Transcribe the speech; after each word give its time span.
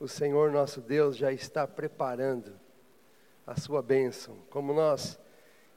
o 0.00 0.08
Senhor 0.08 0.50
nosso 0.50 0.80
Deus 0.80 1.14
já 1.14 1.30
está 1.30 1.66
preparando 1.66 2.58
a 3.46 3.54
sua 3.60 3.82
bênção. 3.82 4.34
Como 4.48 4.72
nós 4.72 5.20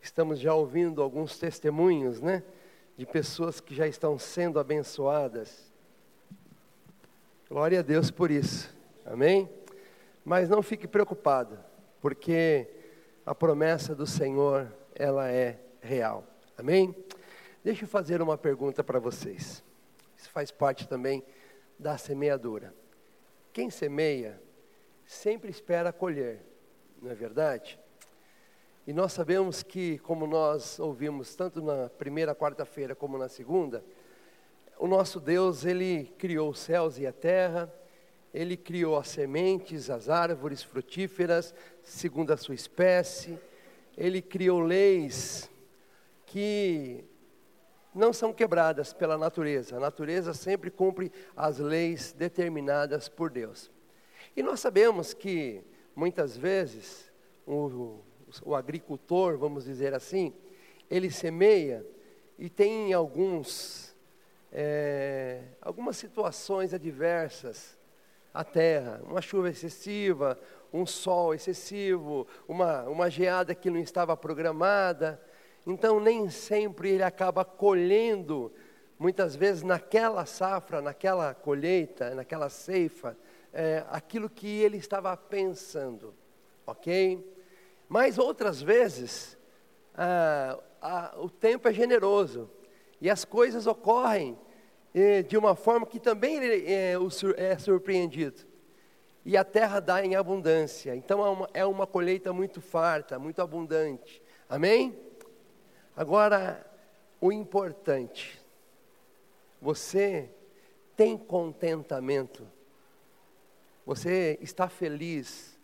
estamos 0.01 0.39
já 0.39 0.53
ouvindo 0.53 1.01
alguns 1.01 1.37
testemunhos, 1.37 2.21
né? 2.21 2.41
De 2.97 3.05
pessoas 3.05 3.59
que 3.59 3.75
já 3.75 3.85
estão 3.85 4.17
sendo 4.17 4.59
abençoadas. 4.59 5.69
Glória 7.49 7.79
a 7.79 7.81
Deus 7.81 8.09
por 8.09 8.31
isso. 8.31 8.73
Amém? 9.05 9.49
Mas 10.23 10.47
não 10.47 10.61
fique 10.61 10.87
preocupado, 10.87 11.59
porque 11.99 12.65
a 13.25 13.35
promessa 13.35 13.93
do 13.93 14.07
Senhor, 14.07 14.73
ela 14.95 15.29
é 15.29 15.59
real. 15.81 16.23
Amém? 16.57 16.95
Deixa 17.61 17.83
eu 17.83 17.89
fazer 17.89 18.21
uma 18.21 18.37
pergunta 18.37 18.81
para 18.85 18.99
vocês. 18.99 19.61
Isso 20.15 20.29
faz 20.29 20.49
parte 20.49 20.87
também 20.87 21.21
da 21.77 21.97
semeadura. 21.97 22.73
Quem 23.53 23.69
semeia 23.69 24.41
sempre 25.05 25.51
espera 25.51 25.93
colher, 25.93 26.43
não 26.99 27.11
é 27.11 27.13
verdade? 27.13 27.79
E 28.87 28.91
nós 28.91 29.13
sabemos 29.13 29.61
que, 29.61 29.99
como 29.99 30.25
nós 30.25 30.79
ouvimos 30.79 31.35
tanto 31.35 31.61
na 31.61 31.87
primeira 31.87 32.33
quarta-feira 32.33 32.95
como 32.95 33.15
na 33.15 33.29
segunda, 33.29 33.85
o 34.79 34.87
nosso 34.87 35.19
Deus, 35.19 35.65
ele 35.65 36.11
criou 36.17 36.49
os 36.49 36.57
céus 36.57 36.97
e 36.97 37.05
a 37.05 37.13
terra, 37.13 37.71
ele 38.33 38.57
criou 38.57 38.97
as 38.97 39.09
sementes, 39.09 39.87
as 39.91 40.09
árvores 40.09 40.63
frutíferas, 40.63 41.53
segundo 41.83 42.33
a 42.33 42.37
sua 42.37 42.55
espécie, 42.55 43.37
ele 43.95 44.19
criou 44.19 44.61
leis 44.61 45.47
que 46.25 47.05
não 47.93 48.11
são 48.13 48.33
quebradas 48.33 48.93
pela 48.93 49.17
natureza. 49.17 49.77
A 49.77 49.79
natureza 49.79 50.33
sempre 50.33 50.71
cumpre 50.71 51.11
as 51.35 51.59
leis 51.59 52.13
determinadas 52.13 53.07
por 53.07 53.29
Deus. 53.29 53.71
E 54.35 54.41
nós 54.41 54.59
sabemos 54.59 55.13
que, 55.13 55.61
muitas 55.95 56.35
vezes, 56.35 57.11
o, 57.45 57.99
o 58.43 58.55
agricultor, 58.55 59.37
vamos 59.37 59.65
dizer 59.65 59.93
assim, 59.93 60.33
ele 60.89 61.11
semeia 61.11 61.85
e 62.37 62.49
tem 62.49 62.93
alguns, 62.93 63.95
é, 64.51 65.43
algumas 65.61 65.97
situações 65.97 66.73
adversas 66.73 67.77
a 68.33 68.43
terra, 68.43 68.99
uma 69.07 69.21
chuva 69.21 69.49
excessiva, 69.49 70.39
um 70.73 70.85
sol 70.87 71.35
excessivo, 71.35 72.27
uma, 72.47 72.83
uma 72.89 73.09
geada 73.09 73.53
que 73.53 73.69
não 73.69 73.79
estava 73.79 74.17
programada. 74.17 75.21
Então, 75.65 75.99
nem 75.99 76.29
sempre 76.29 76.89
ele 76.89 77.03
acaba 77.03 77.45
colhendo, 77.45 78.51
muitas 78.99 79.35
vezes 79.35 79.63
naquela 79.63 80.25
safra, 80.25 80.81
naquela 80.81 81.33
colheita, 81.33 82.13
naquela 82.13 82.49
ceifa, 82.49 83.17
é, 83.53 83.83
aquilo 83.89 84.29
que 84.29 84.47
ele 84.47 84.77
estava 84.77 85.15
pensando, 85.15 86.13
ok? 86.65 87.23
Mas 87.87 88.17
outras 88.17 88.61
vezes, 88.61 89.37
ah, 89.95 90.59
ah, 90.81 91.13
o 91.17 91.29
tempo 91.29 91.67
é 91.67 91.73
generoso 91.73 92.49
e 92.99 93.09
as 93.09 93.23
coisas 93.23 93.67
ocorrem 93.67 94.37
eh, 94.93 95.23
de 95.23 95.37
uma 95.37 95.55
forma 95.55 95.85
que 95.85 95.99
também 95.99 96.37
ele 96.37 96.71
é, 96.71 96.93
é 97.37 97.57
surpreendido. 97.57 98.41
E 99.25 99.37
a 99.37 99.43
terra 99.43 99.79
dá 99.79 100.03
em 100.03 100.15
abundância. 100.15 100.95
Então 100.95 101.25
é 101.25 101.29
uma, 101.29 101.49
é 101.53 101.65
uma 101.65 101.87
colheita 101.87 102.33
muito 102.33 102.61
farta, 102.61 103.17
muito 103.17 103.41
abundante. 103.41 104.21
Amém? 104.49 104.97
Agora, 105.95 106.65
o 107.21 107.31
importante, 107.31 108.41
você 109.61 110.29
tem 110.95 111.17
contentamento, 111.17 112.47
você 113.85 114.37
está 114.41 114.67
feliz, 114.67 115.57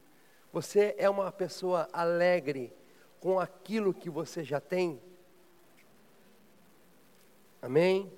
você 0.54 0.96
é 0.98 1.10
uma 1.10 1.32
pessoa 1.32 1.90
alegre 1.92 2.74
com 3.20 3.40
aquilo 3.40 3.94
que 3.94 4.10
você 4.10 4.44
já 4.44 4.60
tem. 4.60 5.02
Amém? 7.62 8.12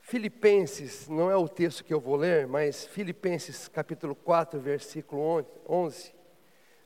Filipenses, 0.00 1.08
não 1.08 1.30
é 1.30 1.36
o 1.36 1.48
texto 1.48 1.84
que 1.84 1.94
eu 1.94 2.00
vou 2.00 2.16
ler, 2.16 2.46
mas 2.46 2.84
Filipenses 2.86 3.68
capítulo 3.68 4.14
4, 4.14 4.60
versículo 4.60 5.46
11. 5.68 6.14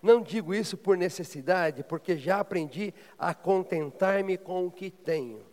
Não 0.01 0.23
digo 0.23 0.55
isso 0.55 0.77
por 0.77 0.97
necessidade, 0.97 1.83
porque 1.83 2.17
já 2.17 2.41
aprendi 2.41 2.95
a 3.19 3.35
contentar-me 3.35 4.39
com 4.39 4.67
o 4.67 4.71
que 4.71 4.91
tenho. 4.91 5.45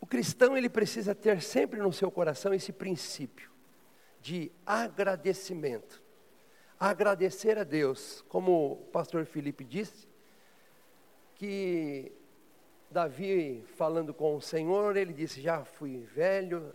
O 0.00 0.06
cristão 0.06 0.56
ele 0.56 0.68
precisa 0.68 1.14
ter 1.14 1.40
sempre 1.42 1.80
no 1.80 1.92
seu 1.92 2.10
coração 2.10 2.52
esse 2.52 2.72
princípio 2.72 3.50
de 4.20 4.50
agradecimento. 4.66 6.02
Agradecer 6.78 7.58
a 7.58 7.64
Deus, 7.64 8.24
como 8.28 8.72
o 8.72 8.76
pastor 8.76 9.26
Felipe 9.26 9.64
disse, 9.64 10.08
que 11.34 12.10
Davi 12.90 13.64
falando 13.76 14.12
com 14.12 14.34
o 14.34 14.40
Senhor, 14.40 14.96
ele 14.96 15.12
disse: 15.12 15.40
Já 15.40 15.64
fui 15.64 15.98
velho, 15.98 16.74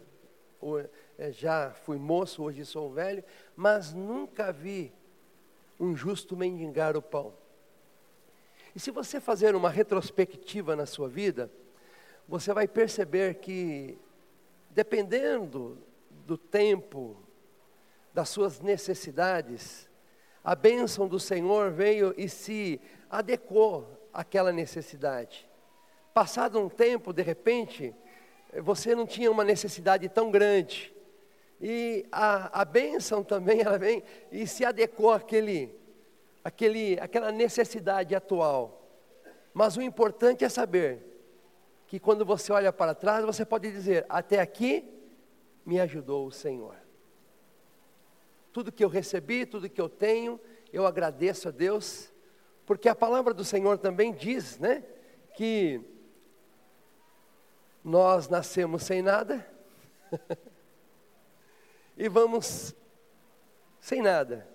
eh, 1.18 1.31
já 1.31 1.72
fui 1.72 1.97
moço, 1.97 2.44
hoje 2.44 2.64
sou 2.66 2.91
velho, 2.91 3.24
mas 3.56 3.94
nunca 3.94 4.53
vi 4.53 4.94
um 5.80 5.96
justo 5.96 6.36
mendigar 6.36 6.96
o 6.96 7.02
pão. 7.02 7.34
E 8.75 8.80
se 8.80 8.91
você 8.91 9.19
fazer 9.19 9.56
uma 9.56 9.69
retrospectiva 9.69 10.75
na 10.75 10.86
sua 10.86 11.08
vida, 11.08 11.50
você 12.28 12.53
vai 12.53 12.68
perceber 12.68 13.36
que, 13.36 13.97
dependendo 14.72 15.78
do 16.25 16.38
tempo, 16.38 17.16
das 18.14 18.30
suas 18.30 18.62
necessidades, 18.62 19.90
a 20.44 20.56
bênção 20.56 21.08
do 21.08 21.19
Senhor 21.19 21.72
veio 21.72 22.14
e 22.18 22.30
se 22.30 22.80
adequou 23.09 23.88
àquela 24.14 24.52
necessidade. 24.52 25.50
Passado 26.14 26.59
um 26.59 26.69
tempo, 26.69 27.12
de 27.12 27.22
repente, 27.22 27.94
você 28.62 28.96
não 28.96 29.06
tinha 29.06 29.30
uma 29.30 29.44
necessidade 29.44 30.08
tão 30.08 30.31
grande. 30.31 30.94
E 31.59 32.05
a, 32.11 32.61
a 32.61 32.66
bênção 32.66 33.23
também, 33.23 33.61
ela 33.61 33.77
vem 33.77 34.03
e 34.31 34.45
se 34.45 34.66
adequou 34.66 35.11
àquele, 35.11 35.73
àquele, 36.43 36.99
àquela 36.99 37.31
necessidade 37.31 38.13
atual. 38.13 38.81
Mas 39.53 39.77
o 39.77 39.81
importante 39.81 40.43
é 40.43 40.49
saber 40.49 41.01
que 41.88 41.99
quando 41.99 42.25
você 42.25 42.51
olha 42.51 42.73
para 42.73 42.93
trás, 42.93 43.23
você 43.23 43.45
pode 43.45 43.71
dizer: 43.71 44.05
até 44.09 44.39
aqui 44.39 44.83
me 45.66 45.79
ajudou 45.79 46.27
o 46.27 46.31
Senhor. 46.31 46.75
Tudo 48.51 48.72
que 48.72 48.83
eu 48.83 48.89
recebi, 48.89 49.45
tudo 49.45 49.69
que 49.69 49.81
eu 49.81 49.89
tenho, 49.89 50.39
eu 50.72 50.85
agradeço 50.85 51.47
a 51.47 51.51
Deus, 51.51 52.11
porque 52.66 52.89
a 52.89 52.95
palavra 52.95 53.33
do 53.33 53.43
Senhor 53.43 53.77
também 53.77 54.13
diz, 54.13 54.59
né, 54.59 54.83
que 55.35 55.81
nós 57.83 58.27
nascemos 58.29 58.83
sem 58.83 59.01
nada 59.01 59.45
e 61.97 62.09
vamos 62.09 62.75
sem 63.79 64.01
nada. 64.01 64.47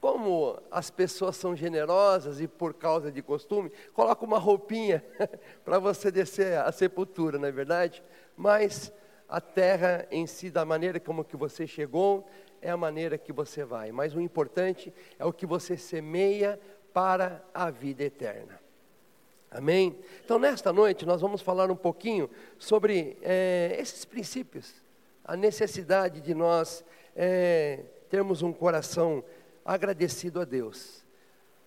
Como 0.00 0.60
as 0.70 0.90
pessoas 0.90 1.36
são 1.36 1.56
generosas 1.56 2.40
e 2.40 2.46
por 2.46 2.74
causa 2.74 3.10
de 3.10 3.20
costume, 3.20 3.72
coloca 3.92 4.24
uma 4.24 4.38
roupinha 4.38 5.04
para 5.64 5.78
você 5.78 6.10
descer 6.10 6.58
a 6.58 6.70
sepultura, 6.70 7.38
não 7.38 7.48
é 7.48 7.52
verdade? 7.52 8.02
Mas 8.36 8.92
a 9.28 9.40
terra 9.40 10.06
em 10.10 10.26
si, 10.26 10.50
da 10.50 10.64
maneira 10.64 11.00
como 11.00 11.24
que 11.24 11.36
você 11.36 11.66
chegou, 11.66 12.28
é 12.62 12.70
a 12.70 12.76
maneira 12.76 13.18
que 13.18 13.32
você 13.32 13.64
vai. 13.64 13.90
Mas 13.90 14.14
o 14.14 14.20
importante 14.20 14.92
é 15.18 15.24
o 15.24 15.32
que 15.32 15.44
você 15.44 15.76
semeia 15.76 16.58
para 16.92 17.44
a 17.52 17.68
vida 17.70 18.04
eterna. 18.04 18.60
Amém? 19.50 19.98
Então, 20.24 20.38
nesta 20.38 20.72
noite, 20.72 21.06
nós 21.06 21.20
vamos 21.20 21.40
falar 21.40 21.70
um 21.70 21.76
pouquinho 21.76 22.28
sobre 22.58 23.16
é, 23.22 23.76
esses 23.78 24.04
princípios, 24.04 24.74
a 25.28 25.36
necessidade 25.36 26.22
de 26.22 26.34
nós 26.34 26.82
é, 27.14 27.84
termos 28.08 28.40
um 28.40 28.50
coração 28.50 29.22
agradecido 29.62 30.40
a 30.40 30.44
Deus. 30.46 31.04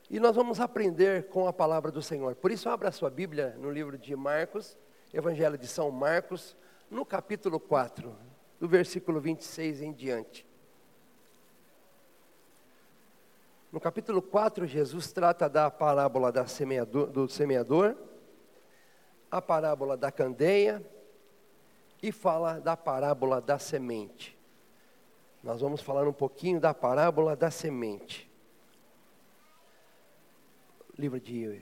E 0.10 0.20
nós 0.20 0.36
vamos 0.36 0.60
aprender 0.60 1.28
com 1.28 1.48
a 1.48 1.54
palavra 1.54 1.92
do 1.92 2.02
Senhor. 2.02 2.34
Por 2.34 2.50
isso, 2.50 2.68
abra 2.68 2.92
sua 2.92 3.12
Bíblia 3.12 3.56
no 3.60 3.70
livro 3.70 4.00
de 4.00 4.16
Marcos, 4.16 4.76
Evangelho 5.14 5.60
de 5.60 5.68
São 5.68 5.92
Marcos, 5.92 6.58
no 6.90 7.06
capítulo 7.06 7.60
4, 7.60 8.12
do 8.60 8.68
versículo 8.68 9.22
26 9.22 9.84
em 9.84 9.94
diante. 9.94 10.44
No 13.72 13.80
capítulo 13.80 14.24
4, 14.24 14.66
Jesus 14.66 15.12
trata 15.14 15.48
da 15.48 15.70
parábola 15.70 16.32
da 16.32 16.48
semeador, 16.48 17.06
do 17.12 17.30
semeador, 17.30 17.96
a 19.30 19.40
parábola 19.40 19.96
da 19.96 20.12
candeia 20.12 20.84
e 22.02 22.12
fala 22.12 22.60
da 22.60 22.76
parábola 22.76 23.40
da 23.40 23.60
semente. 23.60 24.38
Nós 25.44 25.62
vamos 25.62 25.82
falar 25.82 26.08
um 26.08 26.14
pouquinho 26.14 26.60
da 26.60 26.74
parábola 26.74 27.36
da 27.36 27.52
semente. 27.52 28.30
Livro 30.98 31.20
de 31.20 31.62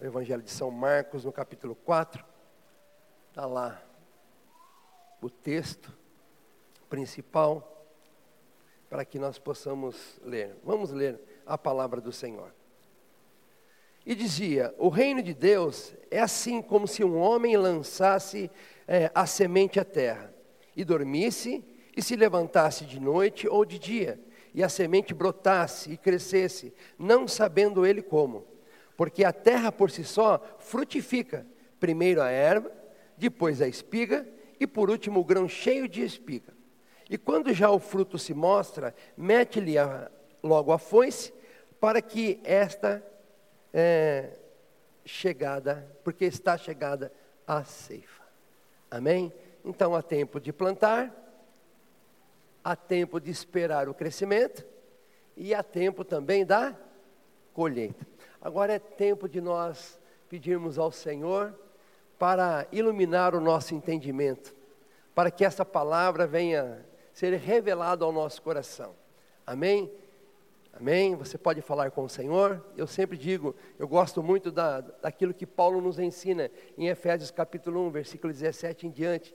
Evangelho 0.00 0.42
de 0.42 0.50
São 0.50 0.70
Marcos, 0.70 1.24
no 1.24 1.32
capítulo 1.32 1.74
4, 1.74 2.24
está 3.28 3.46
lá 3.46 3.82
o 5.20 5.28
texto 5.28 5.92
principal 6.88 7.86
para 8.88 9.04
que 9.04 9.18
nós 9.18 9.38
possamos 9.38 10.18
ler. 10.24 10.56
Vamos 10.64 10.90
ler 10.90 11.20
a 11.46 11.56
palavra 11.56 12.00
do 12.00 12.10
Senhor. 12.10 12.52
E 14.04 14.14
dizia: 14.14 14.74
O 14.78 14.88
reino 14.88 15.22
de 15.22 15.34
Deus 15.34 15.94
é 16.10 16.18
assim 16.18 16.60
como 16.60 16.88
se 16.88 17.04
um 17.04 17.18
homem 17.18 17.56
lançasse 17.56 18.50
é, 18.90 19.08
a 19.14 19.24
semente 19.24 19.78
à 19.78 19.84
terra, 19.84 20.34
e 20.76 20.84
dormisse, 20.84 21.64
e 21.96 22.02
se 22.02 22.16
levantasse 22.16 22.84
de 22.84 22.98
noite 22.98 23.46
ou 23.46 23.64
de 23.64 23.78
dia, 23.78 24.20
e 24.52 24.64
a 24.64 24.68
semente 24.68 25.14
brotasse 25.14 25.92
e 25.92 25.96
crescesse, 25.96 26.74
não 26.98 27.28
sabendo 27.28 27.86
ele 27.86 28.02
como. 28.02 28.44
Porque 28.96 29.22
a 29.22 29.32
terra 29.32 29.70
por 29.70 29.92
si 29.92 30.02
só 30.02 30.42
frutifica, 30.58 31.46
primeiro 31.78 32.20
a 32.20 32.30
erva, 32.30 32.72
depois 33.16 33.62
a 33.62 33.68
espiga, 33.68 34.26
e 34.58 34.66
por 34.66 34.90
último 34.90 35.20
o 35.20 35.24
grão 35.24 35.48
cheio 35.48 35.88
de 35.88 36.02
espiga. 36.02 36.52
E 37.08 37.16
quando 37.16 37.54
já 37.54 37.70
o 37.70 37.78
fruto 37.78 38.18
se 38.18 38.34
mostra, 38.34 38.92
mete-lhe 39.16 39.76
logo 40.42 40.72
a 40.72 40.78
foice, 40.80 41.32
para 41.78 42.02
que 42.02 42.40
esta 42.42 43.00
é, 43.72 44.36
chegada, 45.04 45.88
porque 46.02 46.24
está 46.24 46.58
chegada 46.58 47.12
a 47.46 47.62
ceifa. 47.62 48.19
Amém? 48.90 49.32
Então 49.64 49.94
há 49.94 50.02
tempo 50.02 50.40
de 50.40 50.52
plantar, 50.52 51.14
há 52.64 52.74
tempo 52.74 53.20
de 53.20 53.30
esperar 53.30 53.88
o 53.88 53.94
crescimento 53.94 54.64
e 55.36 55.54
há 55.54 55.62
tempo 55.62 56.04
também 56.04 56.44
da 56.44 56.74
colheita. 57.52 58.06
Agora 58.40 58.72
é 58.72 58.78
tempo 58.78 59.28
de 59.28 59.40
nós 59.40 60.00
pedirmos 60.28 60.78
ao 60.78 60.90
Senhor 60.90 61.54
para 62.18 62.66
iluminar 62.72 63.34
o 63.34 63.40
nosso 63.40 63.74
entendimento, 63.74 64.54
para 65.14 65.30
que 65.30 65.44
essa 65.44 65.64
palavra 65.64 66.26
venha 66.26 66.84
ser 67.12 67.34
revelada 67.34 68.04
ao 68.04 68.12
nosso 68.12 68.40
coração. 68.42 68.94
Amém? 69.46 69.90
Amém? 70.72 71.14
Você 71.16 71.36
pode 71.36 71.60
falar 71.60 71.90
com 71.90 72.04
o 72.04 72.08
Senhor. 72.08 72.64
Eu 72.76 72.86
sempre 72.86 73.18
digo, 73.18 73.54
eu 73.78 73.88
gosto 73.88 74.22
muito 74.22 74.50
da, 74.50 74.80
daquilo 74.80 75.34
que 75.34 75.46
Paulo 75.46 75.80
nos 75.80 75.98
ensina 75.98 76.50
em 76.78 76.88
Efésios 76.88 77.30
capítulo 77.30 77.86
1, 77.86 77.90
versículo 77.90 78.32
17 78.32 78.86
em 78.86 78.90
diante. 78.90 79.34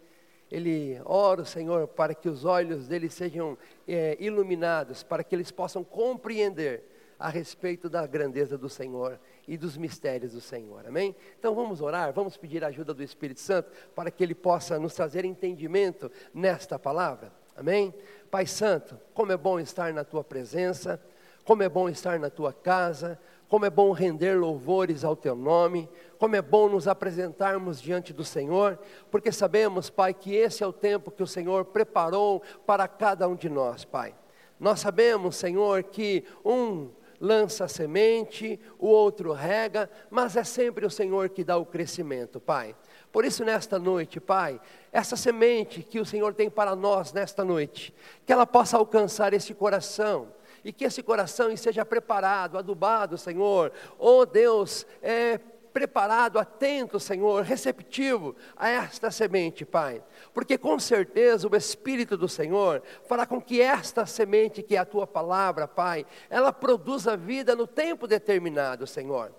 Ele 0.49 0.99
ora 1.03 1.41
o 1.41 1.45
Senhor 1.45 1.87
para 1.87 2.15
que 2.15 2.29
os 2.29 2.45
olhos 2.45 2.87
dele 2.87 3.09
sejam 3.09 3.57
é, 3.87 4.15
iluminados, 4.19 5.03
para 5.03 5.23
que 5.23 5.35
eles 5.35 5.51
possam 5.51 5.83
compreender 5.83 6.83
a 7.19 7.29
respeito 7.29 7.89
da 7.89 8.05
grandeza 8.05 8.57
do 8.57 8.69
Senhor 8.69 9.19
e 9.47 9.57
dos 9.57 9.77
mistérios 9.77 10.33
do 10.33 10.41
Senhor. 10.41 10.85
Amém? 10.85 11.15
Então 11.39 11.53
vamos 11.55 11.81
orar, 11.81 12.13
vamos 12.13 12.37
pedir 12.37 12.63
a 12.63 12.67
ajuda 12.67 12.93
do 12.93 13.03
Espírito 13.03 13.39
Santo 13.39 13.71
para 13.93 14.11
que 14.11 14.23
ele 14.23 14.35
possa 14.35 14.79
nos 14.79 14.93
trazer 14.93 15.25
entendimento 15.25 16.11
nesta 16.33 16.77
palavra. 16.77 17.31
Amém? 17.55 17.93
Pai 18.29 18.45
Santo, 18.45 18.99
como 19.13 19.31
é 19.31 19.37
bom 19.37 19.59
estar 19.59 19.93
na 19.93 20.03
tua 20.03 20.23
presença 20.23 21.01
como 21.45 21.63
é 21.63 21.69
bom 21.69 21.87
estar 21.87 22.19
na 22.19 22.29
tua 22.29 22.51
casa, 22.51 23.17
como 23.47 23.65
é 23.65 23.69
bom 23.69 23.91
render 23.91 24.37
louvores 24.37 25.05
ao 25.05 25.15
teu 25.15 25.35
nome, 25.35 25.87
como 26.17 26.35
é 26.35 26.41
bom 26.41 26.67
nos 26.67 26.87
apresentarmos 26.87 27.79
diante 27.79 28.11
do 28.11 28.25
Senhor, 28.25 28.79
porque 29.11 29.31
sabemos, 29.31 29.89
Pai, 29.89 30.13
que 30.13 30.35
esse 30.35 30.63
é 30.63 30.67
o 30.67 30.73
tempo 30.73 31.11
que 31.11 31.21
o 31.21 31.27
Senhor 31.27 31.65
preparou 31.65 32.41
para 32.65 32.87
cada 32.87 33.27
um 33.27 33.35
de 33.35 33.47
nós, 33.47 33.85
Pai. 33.85 34.15
Nós 34.59 34.79
sabemos, 34.79 35.35
Senhor, 35.35 35.83
que 35.83 36.25
um 36.43 36.89
lança 37.19 37.65
a 37.65 37.67
semente, 37.67 38.59
o 38.77 38.87
outro 38.87 39.31
rega, 39.31 39.89
mas 40.09 40.35
é 40.35 40.43
sempre 40.43 40.85
o 40.85 40.89
Senhor 40.89 41.29
que 41.29 41.43
dá 41.43 41.57
o 41.57 41.65
crescimento, 41.65 42.39
Pai. 42.39 42.75
Por 43.11 43.23
isso, 43.23 43.45
nesta 43.45 43.79
noite, 43.79 44.19
Pai, 44.19 44.59
essa 44.91 45.15
semente 45.15 45.81
que 45.81 45.99
o 45.99 46.05
Senhor 46.05 46.33
tem 46.33 46.49
para 46.49 46.75
nós 46.75 47.13
nesta 47.13 47.45
noite, 47.45 47.93
que 48.25 48.33
ela 48.33 48.45
possa 48.45 48.77
alcançar 48.77 49.33
esse 49.33 49.53
coração, 49.53 50.27
e 50.65 50.73
que 50.73 50.83
esse 50.83 51.03
coração 51.03 51.51
esteja 51.51 51.85
preparado, 51.85 52.57
adubado, 52.57 53.19
Senhor. 53.19 53.71
Oh 53.99 54.25
Deus, 54.25 54.85
é 54.99 55.39
preparado, 55.71 56.39
atento, 56.39 56.99
Senhor, 56.99 57.43
receptivo 57.43 58.35
a 58.55 58.67
esta 58.69 59.11
semente, 59.11 59.63
Pai. 59.63 60.01
Porque 60.33 60.57
com 60.57 60.79
certeza 60.79 61.47
o 61.47 61.55
Espírito 61.55 62.17
do 62.17 62.27
Senhor 62.27 62.81
fará 63.07 63.27
com 63.27 63.39
que 63.39 63.61
esta 63.61 64.07
semente, 64.07 64.63
que 64.63 64.75
é 64.75 64.79
a 64.79 64.85
tua 64.85 65.05
palavra, 65.05 65.67
Pai, 65.67 66.03
ela 66.31 66.51
produza 66.51 67.15
vida 67.15 67.55
no 67.55 67.67
tempo 67.67 68.07
determinado, 68.07 68.87
Senhor. 68.87 69.31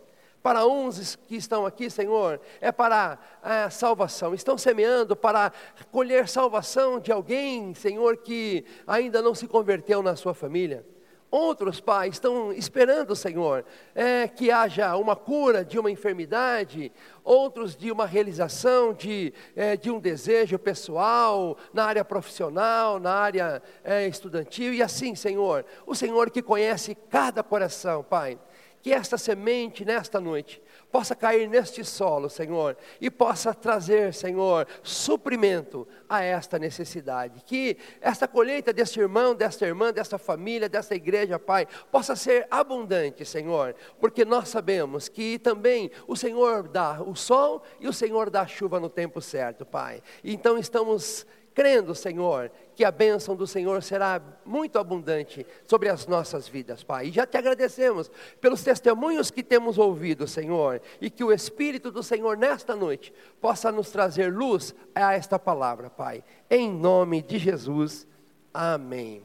Para 0.43 0.65
uns 0.65 1.17
que 1.17 1.35
estão 1.35 1.67
aqui, 1.67 1.91
Senhor, 1.91 2.41
é 2.61 2.71
para 2.71 3.19
a 3.43 3.69
salvação. 3.69 4.33
Estão 4.33 4.57
semeando 4.57 5.17
para 5.17 5.53
colher 5.91 6.29
salvação 6.29 7.01
de 7.01 7.11
alguém, 7.11 7.75
Senhor, 7.75 8.19
que 8.19 8.65
ainda 8.87 9.21
não 9.21 9.35
se 9.35 9.49
converteu 9.49 10.05
na 10.05 10.15
sua 10.15 10.35
família. 10.35 10.87
Outros 11.31 11.81
pais 11.81 12.15
estão 12.15 12.53
esperando, 12.53 13.17
Senhor, 13.17 13.65
é, 13.95 14.29
que 14.29 14.51
haja 14.51 14.97
uma 14.97 15.17
cura 15.17 15.65
de 15.65 15.77
uma 15.79 15.91
enfermidade, 15.91 16.93
outros 17.25 17.77
de 17.77 17.91
uma 17.91 18.07
realização 18.07 18.95
de, 18.95 19.35
é, 19.57 19.77
de 19.77 19.91
um 19.91 19.99
desejo 19.99 20.57
pessoal, 20.57 21.57
na 21.73 21.85
área 21.85 22.05
profissional, 22.05 23.01
na 23.01 23.13
área 23.13 23.61
é, 23.83 24.07
estudantil, 24.07 24.73
e 24.73 24.81
assim, 24.81 25.17
Senhor, 25.17 25.65
o 25.85 25.97
Senhor 25.97 26.31
que 26.31 26.41
conhece 26.41 26.95
cada 26.95 27.43
coração, 27.43 28.05
Pai, 28.05 28.39
que 28.81 28.93
esta 28.93 29.19
semente 29.19 29.85
nesta 29.85 30.21
noite 30.21 30.63
possa 30.97 31.15
cair 31.15 31.47
neste 31.47 31.85
solo, 31.85 32.31
Senhor, 32.31 32.75
e 32.99 33.11
possa 33.11 33.53
trazer, 33.53 34.15
Senhor, 34.15 34.67
suprimento 34.83 35.87
a 36.09 36.23
esta 36.23 36.59
necessidade. 36.59 37.43
Que 37.45 37.77
esta 38.01 38.27
colheita 38.27 38.73
deste 38.73 38.99
irmão, 38.99 39.35
desta 39.35 39.67
irmã, 39.67 39.93
desta 39.93 40.17
família, 40.17 40.71
desta 40.71 40.95
igreja, 40.95 41.39
Pai, 41.39 41.69
possa 41.93 42.17
ser 42.17 42.47
abundante, 42.51 43.27
Senhor, 43.27 43.75
porque 44.01 44.25
nós 44.25 44.49
sabemos 44.49 45.07
que 45.07 45.39
também 45.39 45.91
o 46.09 46.17
Senhor 46.17 46.67
dá 46.67 47.03
o 47.03 47.15
sol 47.15 47.63
e 47.79 47.87
o 47.87 47.93
Senhor 47.93 48.31
dá 48.31 48.41
a 48.41 48.47
chuva 48.47 48.81
no 48.81 48.89
tempo 48.89 49.21
certo, 49.21 49.67
Pai. 49.67 50.03
Então 50.25 50.57
estamos 50.57 51.27
crendo, 51.57 51.95
Senhor, 51.95 52.53
que 52.75 52.85
a 52.85 52.91
bênção 52.91 53.35
do 53.35 53.47
Senhor 53.47 53.83
será 53.83 54.21
muito 54.45 54.79
abundante 54.79 55.47
sobre 55.65 55.89
as 55.89 56.07
nossas 56.07 56.47
vidas, 56.47 56.85
Pai. 56.85 57.07
E 57.07 57.11
já 57.11 57.27
te 57.27 57.39
agradecemos 57.39 58.11
pelos 58.43 58.63
testemunhos 58.63 59.31
que 59.31 59.43
temos 59.43 59.79
ouvido, 59.79 60.29
Senhor, 60.29 60.83
e 61.01 61.09
que 61.09 61.25
o 61.25 61.33
Espírito 61.33 61.91
do 61.91 62.03
Senhor 62.03 62.37
nesta 62.37 62.77
noite 62.77 63.11
possa 63.41 63.73
nos 63.73 63.91
trazer 63.91 64.31
luz 64.31 64.75
a 64.95 65.15
esta 65.15 65.39
palavra, 65.39 65.89
Pai. 65.89 66.23
Em 66.51 66.71
nome 66.71 67.23
de 67.23 67.39
Jesus, 67.39 68.07
amém. 68.53 69.23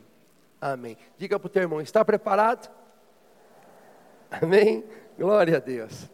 Amém. 0.62 0.98
Diga 1.18 1.38
para 1.38 1.48
o 1.48 1.50
teu 1.50 1.64
irmão, 1.64 1.82
está 1.82 2.06
preparado? 2.06 2.72
Amém? 4.32 4.86
Glória 5.20 5.58
a 5.58 5.60
Deus. 5.60 6.10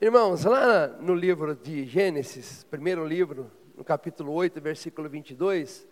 Irmãos, 0.00 0.44
lá 0.44 0.88
no 0.88 1.14
livro 1.14 1.54
de 1.54 1.84
Gênesis, 1.84 2.64
primeiro 2.64 3.06
livro, 3.06 3.52
no 3.78 3.84
capítulo 3.84 4.32
8, 4.32 4.60
versículo 4.60 5.08
22, 5.08 5.86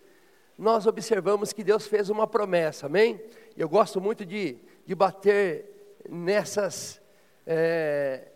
nós 0.57 0.85
observamos 0.85 1.53
que 1.53 1.63
Deus 1.63 1.87
fez 1.87 2.09
uma 2.09 2.27
promessa, 2.27 2.87
amém? 2.87 3.17
Eu 3.55 3.69
gosto 3.69 4.01
muito 4.01 4.25
de, 4.25 4.57
de 4.85 4.93
bater 4.93 5.95
nessas, 6.09 7.01
é, 7.45 8.27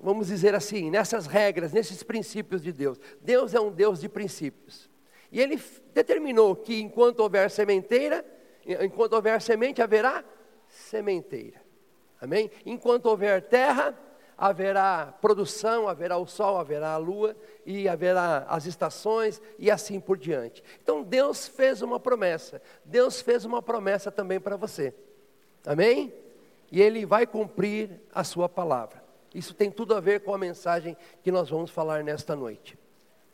vamos 0.00 0.28
dizer 0.28 0.54
assim, 0.54 0.90
nessas 0.90 1.26
regras, 1.26 1.70
nesses 1.70 2.02
princípios 2.02 2.62
de 2.62 2.72
Deus. 2.72 2.98
Deus 3.20 3.54
é 3.54 3.60
um 3.60 3.70
Deus 3.70 4.00
de 4.00 4.08
princípios. 4.08 4.88
E 5.30 5.38
Ele 5.38 5.62
determinou 5.92 6.56
que 6.56 6.80
enquanto 6.80 7.20
houver 7.20 7.50
sementeira, 7.50 8.24
enquanto 8.80 9.12
houver 9.12 9.42
semente, 9.42 9.82
haverá 9.82 10.24
sementeira. 10.66 11.60
Amém? 12.18 12.50
Enquanto 12.64 13.04
houver 13.04 13.42
terra, 13.42 13.94
haverá 14.38 15.12
produção, 15.20 15.88
haverá 15.88 16.16
o 16.16 16.26
sol, 16.26 16.58
haverá 16.58 16.92
a 16.92 16.96
lua 16.96 17.36
e 17.66 17.88
haverá 17.88 18.46
as 18.48 18.66
estações 18.66 19.42
e 19.58 19.68
assim 19.68 19.98
por 19.98 20.16
diante. 20.16 20.62
Então 20.80 21.02
Deus 21.02 21.48
fez 21.48 21.82
uma 21.82 21.98
promessa. 21.98 22.62
Deus 22.84 23.20
fez 23.20 23.44
uma 23.44 23.60
promessa 23.60 24.12
também 24.12 24.38
para 24.38 24.56
você. 24.56 24.94
Amém? 25.66 26.14
E 26.70 26.80
ele 26.80 27.04
vai 27.04 27.26
cumprir 27.26 28.00
a 28.14 28.22
sua 28.22 28.48
palavra. 28.48 29.02
Isso 29.34 29.52
tem 29.52 29.72
tudo 29.72 29.94
a 29.94 30.00
ver 30.00 30.20
com 30.20 30.32
a 30.32 30.38
mensagem 30.38 30.96
que 31.20 31.32
nós 31.32 31.50
vamos 31.50 31.72
falar 31.72 32.04
nesta 32.04 32.36
noite. 32.36 32.78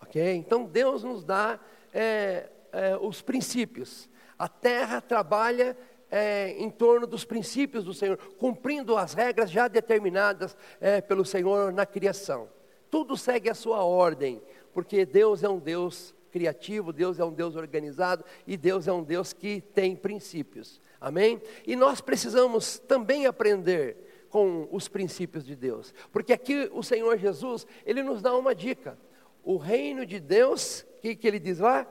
Ok? 0.01 0.35
Então 0.35 0.65
Deus 0.65 1.05
nos 1.05 1.23
dá 1.23 1.61
é, 1.93 2.49
é, 2.73 2.97
os 2.97 3.21
princípios. 3.21 4.09
A 4.39 4.49
terra 4.49 5.03
trabalha 5.03 5.77
é, 6.11 6.55
em 6.59 6.71
torno 6.71 7.07
dos 7.07 7.25
princípios 7.25 7.85
do 7.85 7.95
Senhor, 7.95 8.17
cumprindo 8.39 8.97
as 8.97 9.15
regras 9.15 9.51
já 9.51 9.69
determinadas 9.69 10.57
é, 10.81 11.01
pelo 11.01 11.25
Senhor 11.25 11.73
na 11.73 11.85
criação. 11.85 12.49
Tudo 12.91 13.17
segue 13.17 13.51
a 13.51 13.55
sua 13.55 13.83
ordem, 13.83 14.41
porque 14.73 15.05
Deus 15.05 15.43
é 15.43 15.49
um 15.49 15.59
Deus 15.59 16.15
criativo, 16.31 16.93
Deus 16.93 17.19
é 17.19 17.25
um 17.25 17.33
Deus 17.33 17.57
organizado 17.57 18.25
e 18.47 18.57
Deus 18.57 18.89
é 18.89 18.93
um 18.93 19.03
Deus 19.03 19.33
que 19.33 19.61
tem 19.61 19.95
princípios. 19.95 20.81
Amém? 21.01 21.41
E 21.67 21.77
nós 21.77 22.01
precisamos 22.01 22.79
também 22.79 23.27
aprender 23.27 24.27
com 24.31 24.69
os 24.73 24.89
princípios 24.89 25.45
de 25.45 25.55
Deus, 25.55 25.95
porque 26.13 26.33
aqui 26.33 26.69
o 26.73 26.83
Senhor 26.83 27.17
Jesus, 27.19 27.67
ele 27.87 28.03
nos 28.03 28.21
dá 28.21 28.37
uma 28.37 28.53
dica. 28.53 28.99
O 29.45 29.57
reino 29.57 30.05
de 30.05 30.19
Deus, 30.19 30.81
o 30.81 31.01
que, 31.03 31.15
que 31.15 31.29
ele 31.29 31.39
diz 31.39 31.61
lá? 31.61 31.87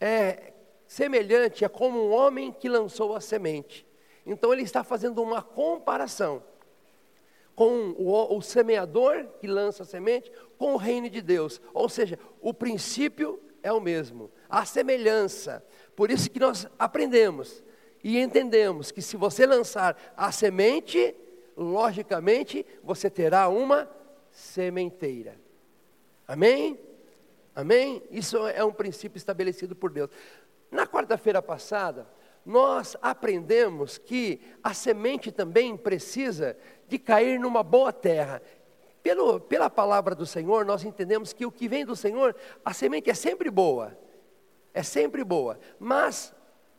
É 0.00 0.52
semelhante 0.86 1.64
é 1.64 1.68
como 1.68 2.06
um 2.06 2.12
homem 2.12 2.52
que 2.52 2.68
lançou 2.68 3.14
a 3.14 3.20
semente. 3.20 3.86
Então 4.24 4.52
ele 4.52 4.62
está 4.62 4.82
fazendo 4.82 5.22
uma 5.22 5.42
comparação 5.42 6.42
com 7.54 7.94
o, 7.96 8.36
o, 8.36 8.42
semeador 8.42 9.24
que 9.40 9.46
lança 9.46 9.82
a 9.82 9.86
semente 9.86 10.30
com 10.58 10.74
o 10.74 10.76
reino 10.76 11.08
de 11.08 11.22
Deus. 11.22 11.60
Ou 11.72 11.88
seja, 11.88 12.18
o 12.40 12.52
princípio 12.52 13.40
é 13.62 13.72
o 13.72 13.80
mesmo, 13.80 14.30
a 14.48 14.64
semelhança. 14.64 15.64
Por 15.94 16.10
isso 16.10 16.30
que 16.30 16.38
nós 16.38 16.66
aprendemos 16.78 17.64
e 18.04 18.18
entendemos 18.18 18.90
que 18.90 19.00
se 19.00 19.16
você 19.16 19.46
lançar 19.46 19.96
a 20.16 20.30
semente, 20.30 21.14
logicamente 21.56 22.66
você 22.82 23.08
terá 23.08 23.48
uma 23.48 23.90
sementeira. 24.30 25.34
Amém? 26.28 26.78
Amém? 27.54 28.02
Isso 28.10 28.46
é 28.48 28.62
um 28.62 28.72
princípio 28.72 29.16
estabelecido 29.16 29.74
por 29.74 29.90
Deus. 29.90 30.10
Na 30.70 30.86
quarta-feira 30.86 31.40
passada, 31.40 32.06
nós 32.44 32.96
aprendemos 33.02 33.98
que 33.98 34.40
a 34.62 34.72
semente 34.72 35.32
também 35.32 35.76
precisa 35.76 36.56
de 36.86 36.98
cair 36.98 37.40
numa 37.40 37.62
boa 37.62 37.92
terra. 37.92 38.40
Pelo, 39.02 39.40
pela 39.40 39.68
palavra 39.68 40.14
do 40.14 40.26
Senhor, 40.26 40.64
nós 40.64 40.84
entendemos 40.84 41.32
que 41.32 41.46
o 41.46 41.52
que 41.52 41.68
vem 41.68 41.84
do 41.84 41.96
Senhor, 41.96 42.34
a 42.64 42.72
semente 42.72 43.10
é 43.10 43.14
sempre 43.14 43.50
boa, 43.50 43.96
é 44.74 44.82
sempre 44.82 45.24
boa, 45.24 45.58
mas 45.78 46.34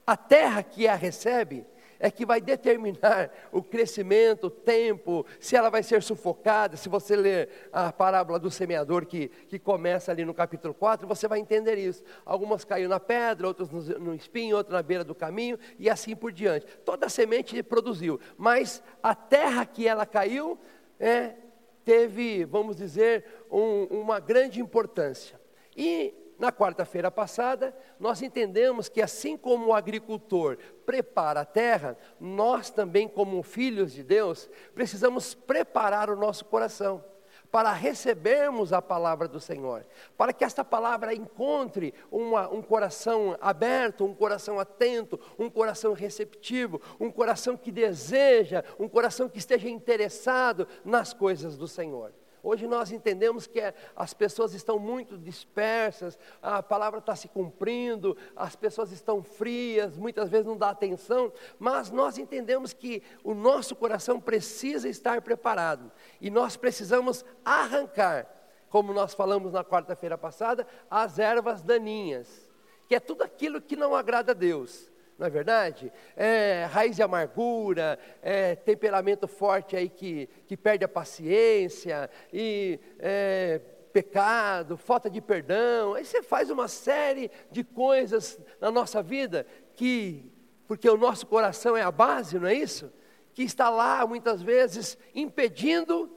a 0.06 0.16
terra 0.16 0.64
que 0.64 0.88
a 0.88 0.96
recebe 0.96 1.66
é 2.00 2.12
que 2.12 2.26
vai 2.26 2.40
determinar 2.40 3.32
o 3.52 3.62
crescimento, 3.62 4.48
o 4.48 4.50
tempo, 4.50 5.26
se 5.40 5.56
ela 5.56 5.70
vai 5.70 5.84
ser 5.84 6.02
sufocada. 6.04 6.78
Se 6.78 6.90
você 6.90 7.16
ler 7.16 7.50
a 7.72 7.92
parábola 7.92 8.40
do 8.40 8.52
semeador 8.52 9.06
que, 9.06 9.30
que 9.48 9.58
começa 9.60 10.12
ali 10.12 10.24
no 10.26 10.34
capítulo 10.34 10.74
4, 10.74 11.08
você 11.08 11.28
vai 11.28 11.40
entender 11.40 11.78
isso. 11.78 12.04
Algumas 12.26 12.64
caíram 12.64 12.90
na 12.90 13.00
pedra, 13.00 13.48
outras 13.48 13.70
no, 13.70 13.82
no 14.00 14.16
espinho, 14.16 14.58
outras 14.58 14.74
na 14.74 14.84
beira 14.84 15.04
do 15.04 15.16
caminho 15.16 15.58
e 15.80 15.90
assim 15.90 16.16
por 16.16 16.32
diante. 16.32 16.66
Toda 16.86 17.08
a 17.08 17.10
semente 17.10 17.62
produziu, 17.64 18.20
mas 18.38 18.82
a 19.02 19.16
terra 19.16 19.66
que 19.66 19.88
ela 19.88 20.06
caiu 20.06 20.58
é, 21.00 21.36
teve, 21.84 22.46
vamos 22.46 22.76
dizer, 22.76 23.26
um, 23.50 23.84
uma 23.86 24.20
grande 24.20 24.60
importância. 24.60 25.40
E 25.76 26.14
na 26.40 26.52
quarta-feira 26.52 27.10
passada, 27.10 27.76
nós 28.00 28.22
entendemos 28.22 28.90
que 28.90 29.02
assim 29.02 29.36
como 29.36 29.68
o 29.68 29.74
agricultor 29.74 30.58
prepara 30.86 31.42
a 31.42 31.46
terra, 31.46 31.98
nós 32.20 32.70
também, 32.70 33.08
como 33.08 33.42
filhos 33.42 33.92
de 33.92 34.04
Deus, 34.04 34.50
precisamos 34.74 35.34
preparar 35.34 36.10
o 36.10 36.16
nosso 36.16 36.46
coração 36.46 37.04
para 37.52 37.72
recebermos 37.72 38.74
a 38.74 38.82
palavra 38.82 39.28
do 39.28 39.40
Senhor, 39.40 39.86
para 40.18 40.34
que 40.34 40.44
esta 40.44 40.64
palavra 40.66 41.14
encontre 41.14 41.94
uma, 42.12 42.50
um 42.50 42.62
coração 42.62 43.38
aberto, 43.40 44.06
um 44.06 44.14
coração 44.14 44.60
atento, 44.60 45.20
um 45.40 45.50
coração 45.50 45.94
receptivo, 45.94 46.82
um 47.00 47.10
coração 47.10 47.56
que 47.56 47.72
deseja, 47.72 48.64
um 48.78 48.88
coração 48.88 49.30
que 49.30 49.40
esteja 49.40 49.70
interessado 49.70 50.68
nas 50.84 51.14
coisas 51.14 51.58
do 51.58 51.68
Senhor. 51.68 52.14
Hoje 52.48 52.66
nós 52.66 52.94
entendemos 52.94 53.46
que 53.46 53.60
é, 53.60 53.74
as 53.94 54.14
pessoas 54.14 54.54
estão 54.54 54.80
muito 54.80 55.18
dispersas, 55.18 56.18
a 56.42 56.64
palavra 56.64 57.00
está 57.00 57.14
se 57.14 57.28
cumprindo, 57.28 58.16
as 58.38 58.56
pessoas 58.56 58.90
estão 58.94 59.22
frias, 59.22 59.98
muitas 59.98 60.30
vezes 60.30 60.46
não 60.46 60.56
dá 60.56 60.70
atenção, 60.70 61.34
mas 61.60 61.92
nós 61.92 62.18
entendemos 62.18 62.72
que 62.72 63.04
o 63.22 63.34
nosso 63.34 63.76
coração 63.76 64.22
precisa 64.22 64.88
estar 64.88 65.22
preparado 65.22 65.92
e 66.22 66.30
nós 66.30 66.56
precisamos 66.56 67.26
arrancar, 67.44 68.26
como 68.70 68.94
nós 68.94 69.14
falamos 69.14 69.52
na 69.52 69.62
quarta-feira 69.66 70.18
passada, 70.18 70.66
as 70.90 71.20
ervas 71.20 71.62
daninhas, 71.62 72.50
que 72.88 72.96
é 72.96 73.00
tudo 73.02 73.24
aquilo 73.24 73.60
que 73.60 73.76
não 73.76 73.94
agrada 73.94 74.32
a 74.32 74.34
Deus 74.34 74.90
não 75.18 75.26
é 75.26 75.30
verdade? 75.30 75.92
É, 76.16 76.68
raiz 76.70 76.96
de 76.96 77.02
amargura, 77.02 77.98
é, 78.22 78.56
temperamento 78.56 79.28
forte 79.28 79.76
aí 79.76 79.90
que, 79.90 80.30
que 80.46 80.56
perde 80.56 80.86
a 80.86 80.88
paciência, 80.88 82.10
e 82.32 82.80
é, 83.00 83.60
pecado, 83.92 84.78
falta 84.78 85.10
de 85.10 85.20
perdão. 85.20 85.96
Aí 85.96 86.06
você 86.06 86.22
faz 86.22 86.52
uma 86.52 86.68
série 86.68 87.32
de 87.52 87.64
coisas 87.64 88.40
na 88.62 88.70
nossa 88.70 89.02
vida 89.02 89.48
que, 89.76 90.32
porque 90.68 90.88
o 90.88 90.98
nosso 90.98 91.26
coração 91.26 91.76
é 91.76 91.82
a 91.82 91.92
base, 91.92 92.38
não 92.38 92.48
é 92.48 92.54
isso? 92.54 92.92
Que 93.34 93.42
está 93.42 93.70
lá 93.72 94.06
muitas 94.06 94.42
vezes 94.42 94.98
impedindo, 95.16 96.12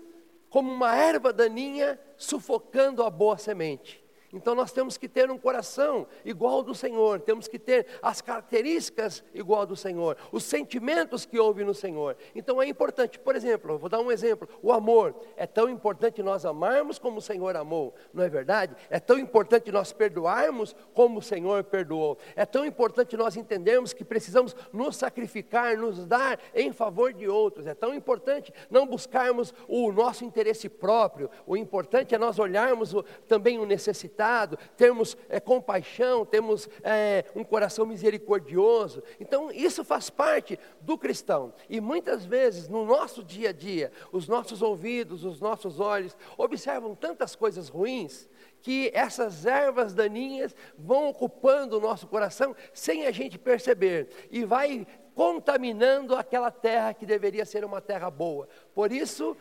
como 0.50 0.70
uma 0.70 0.94
erva 0.94 1.32
daninha, 1.32 1.98
sufocando 2.18 3.02
a 3.02 3.08
boa 3.08 3.38
semente. 3.38 4.04
Então 4.32 4.54
nós 4.54 4.70
temos 4.70 4.96
que 4.96 5.08
ter 5.08 5.28
um 5.30 5.38
coração 5.38 6.06
igual 6.24 6.56
ao 6.56 6.62
do 6.62 6.74
Senhor, 6.74 7.20
temos 7.20 7.48
que 7.48 7.58
ter 7.58 7.86
as 8.00 8.20
características 8.20 9.24
igual 9.34 9.60
ao 9.60 9.66
do 9.66 9.74
Senhor, 9.74 10.16
os 10.30 10.44
sentimentos 10.44 11.26
que 11.26 11.38
houve 11.38 11.64
no 11.64 11.74
Senhor. 11.74 12.16
Então 12.34 12.62
é 12.62 12.68
importante, 12.68 13.18
por 13.18 13.34
exemplo, 13.34 13.76
vou 13.76 13.88
dar 13.88 14.00
um 14.00 14.10
exemplo: 14.10 14.48
o 14.62 14.72
amor. 14.72 15.14
É 15.36 15.46
tão 15.46 15.68
importante 15.68 16.22
nós 16.22 16.44
amarmos 16.44 16.98
como 16.98 17.18
o 17.18 17.22
Senhor 17.22 17.56
amou, 17.56 17.94
não 18.14 18.22
é 18.22 18.28
verdade? 18.28 18.76
É 18.88 19.00
tão 19.00 19.18
importante 19.18 19.72
nós 19.72 19.92
perdoarmos 19.92 20.76
como 20.94 21.18
o 21.18 21.22
Senhor 21.22 21.64
perdoou. 21.64 22.16
É 22.36 22.46
tão 22.46 22.64
importante 22.64 23.16
nós 23.16 23.36
entendermos 23.36 23.92
que 23.92 24.04
precisamos 24.04 24.54
nos 24.72 24.96
sacrificar, 24.96 25.76
nos 25.76 26.06
dar 26.06 26.38
em 26.54 26.72
favor 26.72 27.12
de 27.12 27.26
outros. 27.26 27.66
É 27.66 27.74
tão 27.74 27.92
importante 27.94 28.52
não 28.70 28.86
buscarmos 28.86 29.52
o 29.66 29.90
nosso 29.90 30.24
interesse 30.24 30.68
próprio. 30.68 31.28
O 31.46 31.56
importante 31.56 32.14
é 32.14 32.18
nós 32.18 32.38
olharmos 32.38 32.94
também 33.26 33.58
o 33.58 33.66
necessitado 33.66 34.19
necessitado, 34.20 34.58
termos 34.76 35.16
é, 35.28 35.40
compaixão, 35.40 36.26
temos 36.26 36.68
é, 36.82 37.24
um 37.34 37.42
coração 37.42 37.86
misericordioso. 37.86 39.02
Então, 39.18 39.50
isso 39.50 39.82
faz 39.82 40.10
parte 40.10 40.58
do 40.80 40.98
cristão. 40.98 41.52
E 41.68 41.80
muitas 41.80 42.24
vezes, 42.24 42.68
no 42.68 42.84
nosso 42.84 43.24
dia 43.24 43.48
a 43.48 43.52
dia, 43.52 43.90
os 44.12 44.28
nossos 44.28 44.60
ouvidos, 44.60 45.24
os 45.24 45.40
nossos 45.40 45.80
olhos 45.80 46.16
observam 46.36 46.94
tantas 46.94 47.34
coisas 47.34 47.68
ruins 47.68 48.28
que 48.60 48.90
essas 48.92 49.46
ervas 49.46 49.94
daninhas 49.94 50.54
vão 50.76 51.08
ocupando 51.08 51.78
o 51.78 51.80
nosso 51.80 52.06
coração 52.06 52.54
sem 52.74 53.06
a 53.06 53.10
gente 53.10 53.38
perceber 53.38 54.28
e 54.30 54.44
vai 54.44 54.86
contaminando 55.14 56.14
aquela 56.14 56.50
terra 56.50 56.92
que 56.92 57.06
deveria 57.06 57.46
ser 57.46 57.64
uma 57.64 57.80
terra 57.80 58.10
boa. 58.10 58.46
Por 58.74 58.92
isso, 58.92 59.34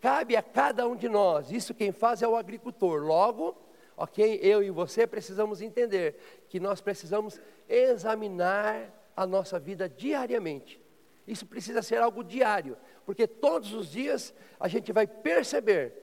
cabe 0.00 0.34
a 0.34 0.42
cada 0.42 0.88
um 0.88 0.96
de 0.96 1.08
nós, 1.08 1.52
isso 1.52 1.72
quem 1.72 1.92
faz 1.92 2.20
é 2.20 2.26
o 2.26 2.36
agricultor. 2.36 3.00
Logo, 3.00 3.56
ok? 3.96 4.40
Eu 4.42 4.62
e 4.62 4.70
você 4.70 5.06
precisamos 5.06 5.60
entender 5.60 6.16
que 6.48 6.58
nós 6.60 6.80
precisamos 6.80 7.40
examinar 7.68 8.92
a 9.16 9.26
nossa 9.26 9.58
vida 9.58 9.88
diariamente. 9.88 10.80
Isso 11.26 11.46
precisa 11.46 11.80
ser 11.82 12.02
algo 12.02 12.22
diário, 12.22 12.76
porque 13.06 13.26
todos 13.26 13.72
os 13.72 13.90
dias 13.90 14.34
a 14.60 14.68
gente 14.68 14.92
vai 14.92 15.06
perceber 15.06 15.94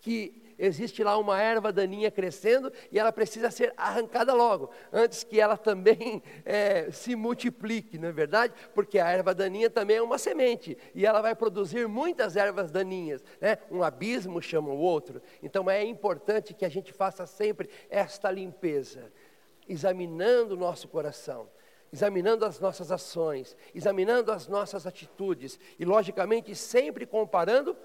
que 0.00 0.47
existe 0.58 1.04
lá 1.04 1.16
uma 1.16 1.40
erva 1.40 1.72
daninha 1.72 2.10
crescendo 2.10 2.72
e 2.90 2.98
ela 2.98 3.12
precisa 3.12 3.50
ser 3.50 3.72
arrancada 3.76 4.34
logo, 4.34 4.70
antes 4.92 5.22
que 5.22 5.40
ela 5.40 5.56
também 5.56 6.22
é, 6.44 6.90
se 6.90 7.14
multiplique, 7.14 7.98
não 7.98 8.08
é 8.08 8.12
verdade? 8.12 8.54
Porque 8.74 8.98
a 8.98 9.08
erva 9.08 9.34
daninha 9.34 9.70
também 9.70 9.98
é 9.98 10.02
uma 10.02 10.18
semente 10.18 10.76
e 10.94 11.06
ela 11.06 11.20
vai 11.20 11.34
produzir 11.34 11.86
muitas 11.86 12.36
ervas 12.36 12.70
daninhas, 12.70 13.22
né? 13.40 13.58
Um 13.70 13.82
abismo 13.82 14.42
chama 14.42 14.70
o 14.70 14.78
outro. 14.78 15.22
Então 15.42 15.70
é 15.70 15.84
importante 15.84 16.54
que 16.54 16.64
a 16.64 16.68
gente 16.68 16.92
faça 16.92 17.26
sempre 17.26 17.68
esta 17.88 18.30
limpeza, 18.30 19.12
examinando 19.68 20.54
o 20.54 20.58
nosso 20.58 20.88
coração 20.88 21.48
examinando 21.92 22.44
as 22.44 22.60
nossas 22.60 22.92
ações, 22.92 23.56
examinando 23.74 24.30
as 24.30 24.46
nossas 24.46 24.86
atitudes 24.86 25.58
e, 25.78 25.84
logicamente, 25.84 26.54
sempre 26.54 27.06
comparando 27.06 27.76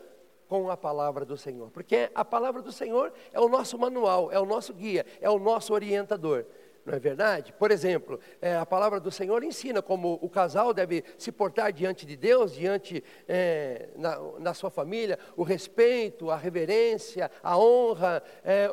com 0.53 0.69
a 0.69 0.77
palavra 0.77 1.25
do 1.25 1.35
Senhor, 1.35 1.71
porque 1.71 2.11
a 2.13 2.23
palavra 2.23 2.61
do 2.61 2.71
Senhor 2.71 3.11
é 3.31 3.39
o 3.39 3.49
nosso 3.49 3.75
manual, 3.75 4.31
é 4.31 4.39
o 4.39 4.45
nosso 4.45 4.71
guia, 4.71 5.03
é 5.19 5.27
o 5.27 5.39
nosso 5.39 5.73
orientador. 5.73 6.45
Não 6.85 6.93
é 6.93 6.99
verdade? 6.99 7.51
Por 7.53 7.71
exemplo, 7.71 8.19
é, 8.39 8.55
a 8.55 8.65
palavra 8.65 8.99
do 8.99 9.09
Senhor 9.09 9.43
ensina 9.43 9.81
como 9.81 10.19
o 10.21 10.29
casal 10.29 10.71
deve 10.71 11.03
se 11.17 11.31
portar 11.31 11.71
diante 11.71 12.05
de 12.05 12.15
Deus, 12.15 12.53
diante 12.53 13.03
é, 13.27 13.89
na, 13.95 14.19
na, 14.39 14.53
sua 14.53 14.69
família, 14.69 15.17
o 15.35 15.41
respeito, 15.41 16.29
a 16.29 16.35
reverência, 16.35 17.31
a 17.41 17.57
honra, 17.57 18.21
é, 18.43 18.69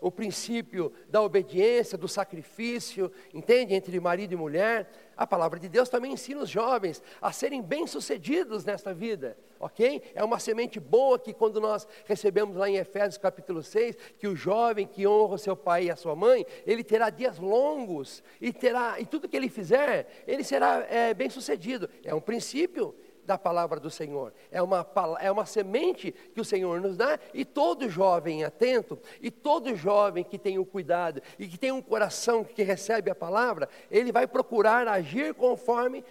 o, 0.00 0.08
o 0.08 0.10
princípio 0.12 0.92
da 1.08 1.20
obediência, 1.20 1.98
do 1.98 2.06
sacrifício, 2.06 3.10
entende? 3.32 3.74
Entre 3.74 3.98
marido 3.98 4.34
e 4.34 4.36
mulher. 4.36 4.88
A 5.16 5.26
palavra 5.26 5.58
de 5.58 5.68
Deus 5.68 5.88
também 5.88 6.12
ensina 6.12 6.42
os 6.42 6.50
jovens 6.50 7.02
a 7.20 7.30
serem 7.32 7.62
bem-sucedidos 7.62 8.64
nesta 8.64 8.92
vida, 8.92 9.36
ok? 9.60 10.02
É 10.14 10.24
uma 10.24 10.38
semente 10.38 10.80
boa 10.80 11.18
que 11.18 11.32
quando 11.32 11.60
nós 11.60 11.86
recebemos 12.04 12.56
lá 12.56 12.68
em 12.68 12.76
Efésios 12.76 13.18
capítulo 13.18 13.62
6, 13.62 13.96
que 14.18 14.26
o 14.26 14.34
jovem 14.34 14.86
que 14.86 15.06
honra 15.06 15.34
o 15.34 15.38
seu 15.38 15.56
pai 15.56 15.84
e 15.84 15.90
a 15.90 15.96
sua 15.96 16.16
mãe, 16.16 16.44
ele 16.66 16.82
terá 16.82 17.10
dias 17.10 17.38
longos 17.38 18.22
e 18.40 18.52
terá, 18.52 18.98
e 18.98 19.06
tudo 19.06 19.28
que 19.28 19.36
ele 19.36 19.48
fizer, 19.48 20.24
ele 20.26 20.42
será 20.42 20.86
é, 20.88 21.14
bem-sucedido. 21.14 21.88
É 22.02 22.14
um 22.14 22.20
princípio 22.20 22.94
da 23.26 23.38
palavra 23.38 23.80
do 23.80 23.90
Senhor. 23.90 24.32
É 24.50 24.62
uma, 24.62 24.86
é 25.20 25.30
uma 25.30 25.46
semente 25.46 26.12
que 26.12 26.40
o 26.40 26.44
Senhor 26.44 26.80
nos 26.80 26.96
dá, 26.96 27.18
e 27.32 27.44
todo 27.44 27.88
jovem 27.88 28.44
atento, 28.44 28.98
e 29.20 29.30
todo 29.30 29.74
jovem 29.74 30.24
que 30.24 30.38
tem 30.38 30.58
o 30.58 30.64
cuidado, 30.64 31.20
e 31.38 31.46
que 31.46 31.58
tem 31.58 31.72
um 31.72 31.82
coração 31.82 32.44
que 32.44 32.62
recebe 32.62 33.10
a 33.10 33.14
palavra, 33.14 33.68
ele 33.90 34.12
vai 34.12 34.26
procurar 34.26 34.86
agir 34.88 35.34
conforme 35.34 36.04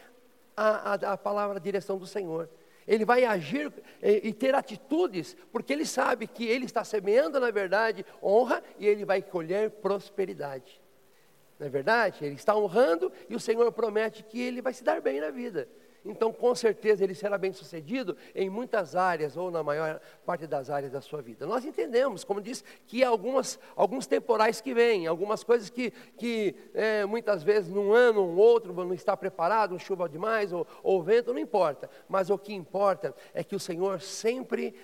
a, 0.55 0.93
a, 0.93 1.13
a 1.13 1.17
palavra, 1.17 1.57
a 1.57 1.61
direção 1.61 1.97
do 1.97 2.05
Senhor. 2.05 2.49
Ele 2.87 3.05
vai 3.05 3.23
agir 3.23 3.71
e, 4.01 4.29
e 4.29 4.33
ter 4.33 4.53
atitudes, 4.55 5.37
porque 5.51 5.71
ele 5.71 5.85
sabe 5.85 6.27
que 6.27 6.45
ele 6.45 6.65
está 6.65 6.83
semeando, 6.83 7.39
na 7.39 7.49
verdade, 7.49 8.05
honra, 8.21 8.61
e 8.77 8.85
ele 8.85 9.05
vai 9.05 9.21
colher 9.21 9.69
prosperidade. 9.69 10.81
Não 11.59 11.67
é 11.67 11.69
verdade? 11.69 12.25
Ele 12.25 12.35
está 12.35 12.55
honrando 12.55 13.11
e 13.29 13.35
o 13.35 13.39
Senhor 13.39 13.71
promete 13.71 14.23
que 14.23 14.41
ele 14.41 14.61
vai 14.61 14.73
se 14.73 14.83
dar 14.83 14.99
bem 15.01 15.21
na 15.21 15.29
vida. 15.29 15.67
Então, 16.05 16.33
com 16.33 16.53
certeza, 16.53 17.03
ele 17.03 17.15
será 17.15 17.37
bem 17.37 17.53
sucedido 17.53 18.17
em 18.35 18.49
muitas 18.49 18.95
áreas, 18.95 19.37
ou 19.37 19.49
na 19.49 19.63
maior 19.63 20.01
parte 20.25 20.45
das 20.45 20.69
áreas 20.69 20.91
da 20.91 20.99
sua 20.99 21.21
vida. 21.21 21.45
Nós 21.45 21.63
entendemos, 21.63 22.23
como 22.25 22.41
diz, 22.41 22.63
que 22.85 23.03
há 23.03 23.07
algumas, 23.07 23.57
alguns 23.75 24.05
temporais 24.05 24.59
que 24.59 24.73
vêm, 24.73 25.07
algumas 25.07 25.43
coisas 25.43 25.69
que, 25.69 25.91
que 26.17 26.55
é, 26.73 27.05
muitas 27.05 27.41
vezes 27.41 27.69
num 27.69 27.93
ano, 27.93 28.21
um 28.21 28.35
outro, 28.35 28.73
não 28.73 28.93
está 28.93 29.15
preparado, 29.15 29.79
chuva 29.79 30.09
demais, 30.09 30.51
ou, 30.51 30.67
ou 30.83 31.01
vento, 31.01 31.31
não 31.31 31.39
importa. 31.39 31.89
Mas 32.09 32.29
o 32.29 32.37
que 32.37 32.53
importa 32.53 33.15
é 33.33 33.43
que 33.43 33.55
o 33.55 33.59
Senhor 33.59 34.01
sempre 34.01 34.75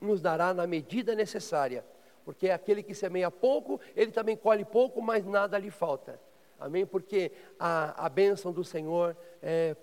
nos 0.00 0.22
dará 0.22 0.54
na 0.54 0.66
medida 0.66 1.14
necessária. 1.14 1.84
Porque 2.24 2.48
aquele 2.48 2.82
que 2.82 2.94
semeia 2.94 3.30
pouco, 3.30 3.80
ele 3.94 4.12
também 4.12 4.36
colhe 4.36 4.64
pouco, 4.64 5.02
mas 5.02 5.26
nada 5.26 5.58
lhe 5.58 5.70
falta. 5.70 6.20
Amém? 6.58 6.86
Porque 6.86 7.32
a, 7.58 8.06
a 8.06 8.08
bênção 8.08 8.52
do 8.52 8.62
Senhor 8.62 9.16
é 9.42 9.76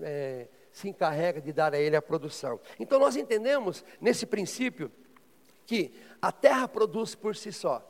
é, 0.00 0.48
se 0.72 0.88
encarrega 0.88 1.40
de 1.40 1.52
dar 1.52 1.74
a 1.74 1.78
ele 1.78 1.96
a 1.96 2.02
produção. 2.02 2.60
Então 2.78 2.98
nós 2.98 3.16
entendemos 3.16 3.84
nesse 4.00 4.26
princípio 4.26 4.90
que 5.66 5.92
a 6.20 6.30
terra 6.32 6.68
produz 6.68 7.14
por 7.14 7.36
si 7.36 7.52
só. 7.52 7.86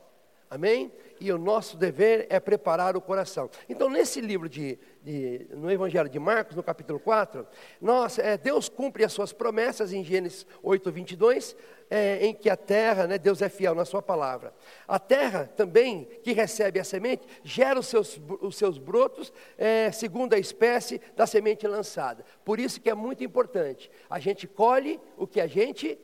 Amém? 0.50 0.90
E 1.20 1.30
o 1.30 1.38
nosso 1.38 1.76
dever 1.76 2.26
é 2.28 2.40
preparar 2.40 2.96
o 2.96 3.00
coração. 3.00 3.48
Então, 3.68 3.88
nesse 3.88 4.20
livro 4.20 4.48
de, 4.48 4.76
de 5.00 5.46
no 5.50 5.70
Evangelho 5.70 6.08
de 6.08 6.18
Marcos, 6.18 6.56
no 6.56 6.62
capítulo 6.62 6.98
4, 6.98 7.46
nós, 7.80 8.18
é, 8.18 8.36
Deus 8.36 8.68
cumpre 8.68 9.04
as 9.04 9.12
suas 9.12 9.32
promessas 9.32 9.92
em 9.92 10.02
Gênesis 10.02 10.44
8, 10.60 10.90
22, 10.90 11.56
é, 11.88 12.26
em 12.26 12.34
que 12.34 12.50
a 12.50 12.56
terra, 12.56 13.06
né, 13.06 13.16
Deus 13.16 13.40
é 13.42 13.48
fiel 13.48 13.76
na 13.76 13.84
sua 13.84 14.02
palavra. 14.02 14.52
A 14.88 14.98
terra 14.98 15.48
também, 15.56 16.08
que 16.24 16.32
recebe 16.32 16.80
a 16.80 16.84
semente, 16.84 17.28
gera 17.44 17.78
os 17.78 17.86
seus, 17.86 18.20
os 18.40 18.56
seus 18.56 18.76
brotos, 18.76 19.32
é, 19.56 19.92
segundo 19.92 20.34
a 20.34 20.38
espécie 20.38 21.00
da 21.14 21.28
semente 21.28 21.64
lançada. 21.68 22.24
Por 22.44 22.58
isso 22.58 22.80
que 22.80 22.90
é 22.90 22.94
muito 22.94 23.22
importante. 23.22 23.88
A 24.08 24.18
gente 24.18 24.48
colhe 24.48 24.98
o 25.16 25.28
que 25.28 25.40
a 25.40 25.46
gente 25.46 25.96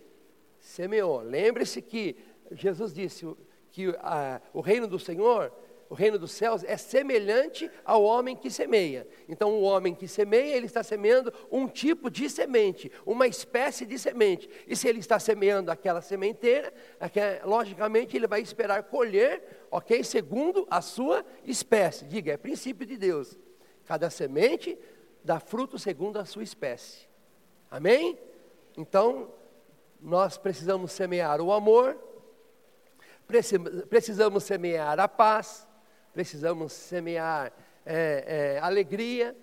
semeou. 0.60 1.20
Lembre-se 1.20 1.82
que 1.82 2.16
Jesus 2.52 2.92
disse 2.94 3.26
que 3.76 3.94
a, 3.98 4.40
o 4.54 4.62
reino 4.62 4.86
do 4.86 4.98
Senhor, 4.98 5.52
o 5.90 5.94
reino 5.94 6.18
dos 6.18 6.32
céus, 6.32 6.64
é 6.64 6.78
semelhante 6.78 7.70
ao 7.84 8.02
homem 8.02 8.34
que 8.34 8.50
semeia. 8.50 9.06
Então, 9.28 9.50
o 9.50 9.60
homem 9.60 9.94
que 9.94 10.08
semeia, 10.08 10.56
ele 10.56 10.64
está 10.64 10.82
semeando 10.82 11.30
um 11.52 11.68
tipo 11.68 12.10
de 12.10 12.30
semente, 12.30 12.90
uma 13.04 13.26
espécie 13.26 13.84
de 13.84 13.98
semente. 13.98 14.48
E 14.66 14.74
se 14.74 14.88
ele 14.88 15.00
está 15.00 15.18
semeando 15.18 15.70
aquela 15.70 16.00
sementeira, 16.00 16.72
logicamente 17.44 18.16
ele 18.16 18.26
vai 18.26 18.40
esperar 18.40 18.82
colher, 18.84 19.66
ok? 19.70 20.02
Segundo 20.02 20.66
a 20.70 20.80
sua 20.80 21.22
espécie. 21.44 22.06
Diga, 22.06 22.32
é 22.32 22.38
princípio 22.38 22.86
de 22.86 22.96
Deus. 22.96 23.38
Cada 23.84 24.08
semente 24.08 24.78
dá 25.22 25.38
fruto 25.38 25.78
segundo 25.78 26.18
a 26.18 26.24
sua 26.24 26.42
espécie. 26.42 27.06
Amém? 27.70 28.18
Então, 28.74 29.34
nós 30.00 30.38
precisamos 30.38 30.92
semear 30.92 31.42
o 31.42 31.52
amor, 31.52 32.05
precisamos 33.88 34.44
semear 34.44 34.98
a 35.00 35.08
paz, 35.08 35.66
precisamos 36.12 36.72
semear 36.72 37.52
é, 37.84 38.56
é, 38.56 38.58
alegria 38.60 39.36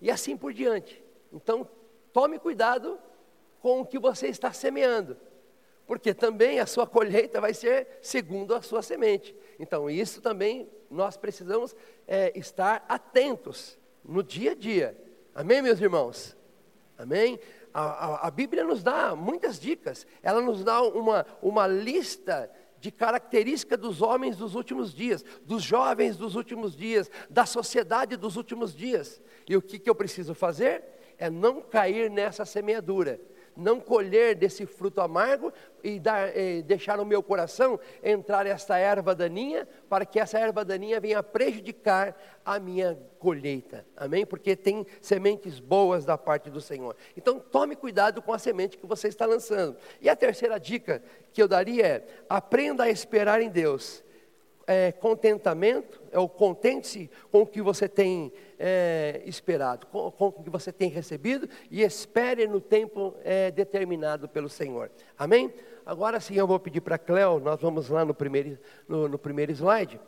e 0.00 0.10
assim 0.10 0.36
por 0.36 0.52
diante. 0.52 1.02
Então, 1.32 1.68
tome 2.12 2.38
cuidado 2.38 2.98
com 3.60 3.80
o 3.80 3.86
que 3.86 3.98
você 3.98 4.28
está 4.28 4.52
semeando, 4.52 5.16
porque 5.86 6.14
também 6.14 6.60
a 6.60 6.66
sua 6.66 6.86
colheita 6.86 7.40
vai 7.40 7.52
ser 7.52 7.98
segundo 8.00 8.54
a 8.54 8.62
sua 8.62 8.82
semente. 8.82 9.34
Então, 9.58 9.90
isso 9.90 10.20
também 10.20 10.70
nós 10.90 11.16
precisamos 11.16 11.74
é, 12.06 12.32
estar 12.38 12.84
atentos 12.88 13.78
no 14.04 14.22
dia 14.22 14.52
a 14.52 14.54
dia. 14.54 14.96
Amém, 15.34 15.62
meus 15.62 15.80
irmãos? 15.80 16.36
Amém? 16.96 17.38
A, 17.72 17.82
a, 17.82 18.26
a, 18.26 18.30
Bíblia 18.30 18.64
nos 18.64 18.82
dá 18.82 19.14
muitas 19.14 19.58
dicas, 19.58 20.06
ela 20.22 20.40
nos 20.40 20.64
dá 20.64 20.82
uma, 20.82 21.24
uma 21.40 21.66
lista 21.66 22.50
de 22.80 22.90
característica 22.90 23.76
dos 23.76 24.00
homens 24.00 24.36
dos 24.36 24.54
últimos 24.54 24.94
dias, 24.94 25.24
dos 25.44 25.62
jovens 25.62 26.16
dos 26.16 26.34
últimos 26.34 26.76
dias, 26.76 27.10
da 27.28 27.44
sociedade 27.44 28.16
dos 28.16 28.36
últimos 28.36 28.74
dias. 28.74 29.20
E 29.48 29.56
o 29.56 29.62
que, 29.62 29.78
que 29.78 29.90
eu 29.90 29.94
preciso 29.94 30.34
fazer? 30.34 30.82
É 31.18 31.28
não 31.28 31.60
cair 31.60 32.10
nessa 32.10 32.44
semeadura 32.44 33.20
não 33.56 33.80
colher 33.80 34.34
desse 34.34 34.64
fruto 34.66 35.00
amargo 35.00 35.52
e, 35.82 35.98
dar, 35.98 36.36
e, 36.36 36.62
deixar 36.62 36.96
no 36.96 37.04
meu 37.04 37.22
coração 37.22 37.78
entrar 38.02 38.46
esta 38.46 38.78
erva 38.78 39.14
daninha, 39.14 39.66
para 39.88 40.04
que 40.04 40.18
essa 40.18 40.38
erva 40.38 40.64
daninha 40.64 41.00
venha 41.00 41.22
prejudicar 41.22 42.16
a 42.44 42.58
minha 42.58 42.98
colheita. 43.18 43.86
Amém? 43.96 44.24
Porque 44.24 44.56
tem 44.56 44.86
sementes 45.00 45.60
boas 45.60 46.04
da 46.04 46.16
parte 46.16 46.50
do 46.50 46.60
Senhor. 46.60 46.96
Então 47.16 47.38
tome 47.38 47.76
cuidado 47.76 48.22
com 48.22 48.32
a 48.32 48.38
semente 48.38 48.78
que 48.78 48.86
você 48.86 49.08
está 49.08 49.26
lançando. 49.26 49.76
E 50.00 50.08
a 50.08 50.16
terceira 50.16 50.58
dica 50.58 51.02
que 51.32 51.42
eu 51.42 51.48
daria 51.48 51.86
é: 51.86 52.06
aprenda 52.28 52.84
a 52.84 52.90
esperar 52.90 53.40
em 53.40 53.50
Deus 53.50 54.02
é, 54.70 54.92
contentamento, 54.92 56.00
é 56.12 56.18
o 56.20 56.28
contente-se 56.28 57.10
com 57.32 57.42
o 57.42 57.46
que 57.46 57.60
você 57.60 57.88
tem 57.88 58.32
é, 58.56 59.20
esperado, 59.26 59.84
com, 59.88 60.12
com, 60.12 60.26
o 60.28 60.32
que 60.44 60.48
você 60.48 60.70
tem 60.70 60.88
recebido 60.88 61.48
e 61.68 61.82
espere 61.82 62.46
no 62.46 62.60
tempo 62.60 63.16
é, 63.24 63.50
determinado 63.50 64.28
pelo 64.28 64.48
Senhor. 64.48 64.88
Amém? 65.18 65.52
Agora 65.84 66.20
sim 66.20 66.36
eu 66.36 66.46
vou 66.46 66.60
pedir 66.60 66.82
para 66.82 66.98
Cléo, 66.98 67.40
nós 67.40 67.60
vamos 67.60 67.88
lá 67.88 68.04
no 68.04 68.14
primeiro, 68.14 68.56
no, 68.86 69.08
no 69.08 69.18
primeiro 69.18 69.50
slide. 69.50 70.00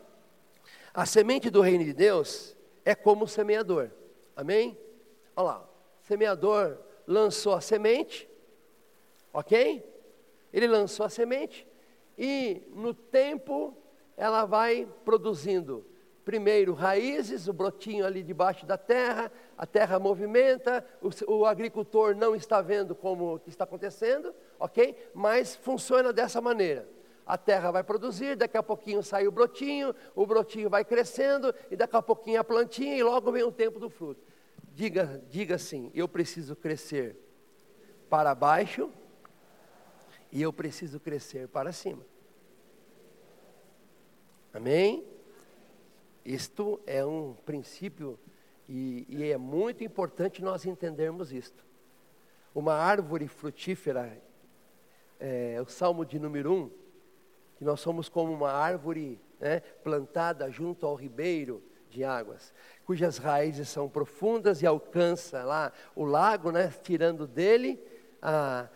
A 0.93 1.05
semente 1.05 1.49
do 1.49 1.59
reino 1.59 1.83
de 1.83 1.91
Deus 1.91 2.55
é 2.85 2.95
como 2.95 3.25
o 3.25 3.27
semeador. 3.27 3.89
Amém? 4.33 4.77
Olha 5.35 5.45
lá, 5.45 5.69
o 6.01 6.07
semeador 6.07 6.77
lançou 7.05 7.53
a 7.53 7.59
semente, 7.59 8.29
ok? 9.33 9.83
Ele 10.53 10.67
lançou 10.67 11.05
a 11.05 11.09
semente 11.09 11.67
e 12.17 12.61
no 12.73 12.93
tempo 12.93 13.82
ela 14.15 14.45
vai 14.45 14.87
produzindo 15.03 15.85
primeiro 16.23 16.73
raízes, 16.73 17.47
o 17.47 17.53
brotinho 17.53 18.05
ali 18.05 18.23
debaixo 18.23 18.65
da 18.65 18.77
terra, 18.77 19.31
a 19.57 19.65
terra 19.65 19.99
movimenta, 19.99 20.85
o, 21.01 21.33
o, 21.33 21.45
agricultor 21.45 22.15
não 22.15 22.35
está 22.35 22.61
vendo 22.61 22.95
como 22.95 23.41
está 23.45 23.65
acontecendo, 23.65 24.33
ok? 24.59 24.95
Mas 25.13 25.55
funciona 25.55 26.13
dessa 26.13 26.39
maneira. 26.39 26.87
A 27.25 27.37
terra 27.37 27.71
vai 27.71 27.83
produzir, 27.83 28.35
daqui 28.35 28.57
a 28.57 28.63
pouquinho 28.63 29.01
sai 29.03 29.27
o 29.27 29.31
brotinho, 29.31 29.93
o 30.15 30.25
brotinho 30.25 30.69
vai 30.69 30.83
crescendo, 30.83 31.53
e 31.69 31.75
daqui 31.75 31.95
a 31.95 32.01
pouquinho 32.01 32.39
a 32.39 32.43
plantinha, 32.43 32.97
e 32.97 33.03
logo 33.03 33.31
vem 33.31 33.43
o 33.43 33.51
tempo 33.51 33.79
do 33.79 33.89
fruto. 33.89 34.21
Diga, 34.73 35.23
diga 35.29 35.55
assim: 35.55 35.91
eu 35.93 36.07
preciso 36.07 36.55
crescer 36.55 37.17
para 38.09 38.35
baixo, 38.35 38.89
e 40.31 40.41
eu 40.41 40.51
preciso 40.51 40.99
crescer 40.99 41.47
para 41.47 41.71
cima. 41.71 42.03
Amém? 44.53 45.03
Isto 46.23 46.79
é 46.85 47.03
um 47.03 47.33
princípio 47.43 48.19
e, 48.69 49.03
e, 49.09 49.31
é 49.31 49.35
muito 49.35 49.83
importante 49.83 50.43
nós 50.43 50.63
entendermos 50.63 51.33
isto. 51.33 51.65
Uma 52.53 52.75
árvore 52.75 53.27
frutífera, 53.27 54.15
é, 55.19 55.59
o 55.59 55.67
Salmo 55.67 56.05
de 56.05 56.19
número 56.19 56.53
1, 56.53 56.71
que 57.57 57.65
nós 57.65 57.79
somos 57.79 58.07
como 58.07 58.31
uma 58.31 58.51
árvore 58.51 59.19
né, 59.39 59.59
plantada 59.83 60.51
junto 60.51 60.85
ao 60.85 60.93
ribeiro 60.93 61.63
de 61.89 62.03
águas, 62.03 62.53
cujas 62.85 63.17
raízes 63.17 63.69
são 63.69 63.89
profundas 63.89 64.61
e 64.61 64.67
alcança 64.67 65.43
lá 65.43 65.73
o 65.95 66.05
lago, 66.05 66.51
né, 66.51 66.71
tirando 66.83 67.25
dele 67.25 67.83
a, 68.21 68.69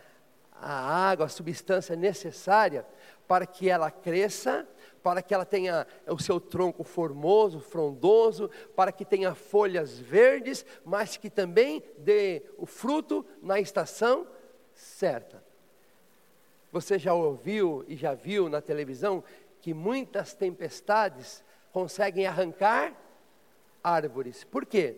a 0.62 1.10
água, 1.10 1.26
a 1.26 1.30
substância 1.30 1.96
necessária 1.96 2.86
para 3.28 3.46
que 3.46 3.70
ela 3.70 3.91
cresça 3.91 4.67
para 5.08 5.22
que 5.22 5.34
ela 5.34 5.46
tenha 5.46 5.88
o 6.06 6.20
seu 6.20 6.38
tronco 6.38 6.84
formoso, 6.84 7.62
frondoso, 7.62 8.50
para 8.76 8.91
que 8.91 9.06
tenha 9.06 9.34
folhas 9.34 9.98
verdes, 9.98 10.65
mas 10.84 11.15
que 11.15 11.30
também 11.30 11.82
dê 11.98 12.43
o 12.58 12.65
fruto 12.65 13.26
na 13.41 13.58
estação 13.58 14.28
certa. 14.74 15.41
Você 16.74 17.00
já 17.00 17.13
ouviu 17.13 17.86
e 17.88 17.96
já 17.96 18.13
viu 18.13 18.50
na 18.50 18.60
televisão 18.60 19.24
que 19.62 19.74
muitas 19.74 20.34
tempestades 20.34 21.41
conseguem 21.72 22.28
arrancar 22.28 22.93
árvores. 23.82 24.43
Por 24.43 24.65
quê? 24.65 24.98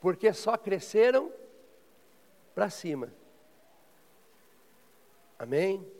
Porque 0.00 0.32
só 0.32 0.56
cresceram 0.56 1.30
para 2.52 2.68
cima. 2.68 3.12
Amém? 5.40 5.90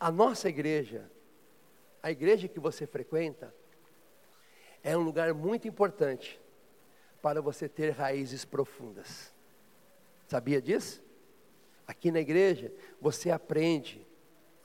A 0.00 0.10
nossa 0.10 0.48
igreja, 0.48 1.04
a 2.02 2.10
igreja 2.10 2.48
que 2.48 2.58
você 2.58 2.86
frequenta, 2.86 3.54
é 4.82 4.96
um 4.96 5.02
lugar 5.02 5.34
muito 5.34 5.68
importante 5.68 6.40
para 7.20 7.42
você 7.42 7.68
ter 7.68 7.90
raízes 7.90 8.42
profundas. 8.42 9.34
Sabia 10.26 10.62
disso? 10.62 11.02
Aqui 11.86 12.10
na 12.10 12.20
igreja, 12.20 12.72
você 12.98 13.30
aprende 13.30 14.06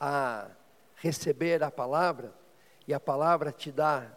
a 0.00 0.50
receber 0.94 1.62
a 1.62 1.70
palavra 1.70 2.32
e 2.88 2.94
a 2.94 2.98
palavra 2.98 3.52
te 3.52 3.70
dá 3.70 4.16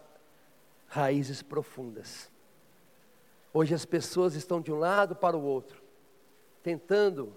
raízes 0.87 1.41
profundas. 1.41 2.31
Hoje 3.53 3.73
as 3.73 3.83
pessoas 3.83 4.35
estão 4.35 4.61
de 4.61 4.71
um 4.71 4.79
lado 4.79 5.13
para 5.13 5.35
o 5.35 5.43
outro, 5.43 5.83
tentando 6.63 7.35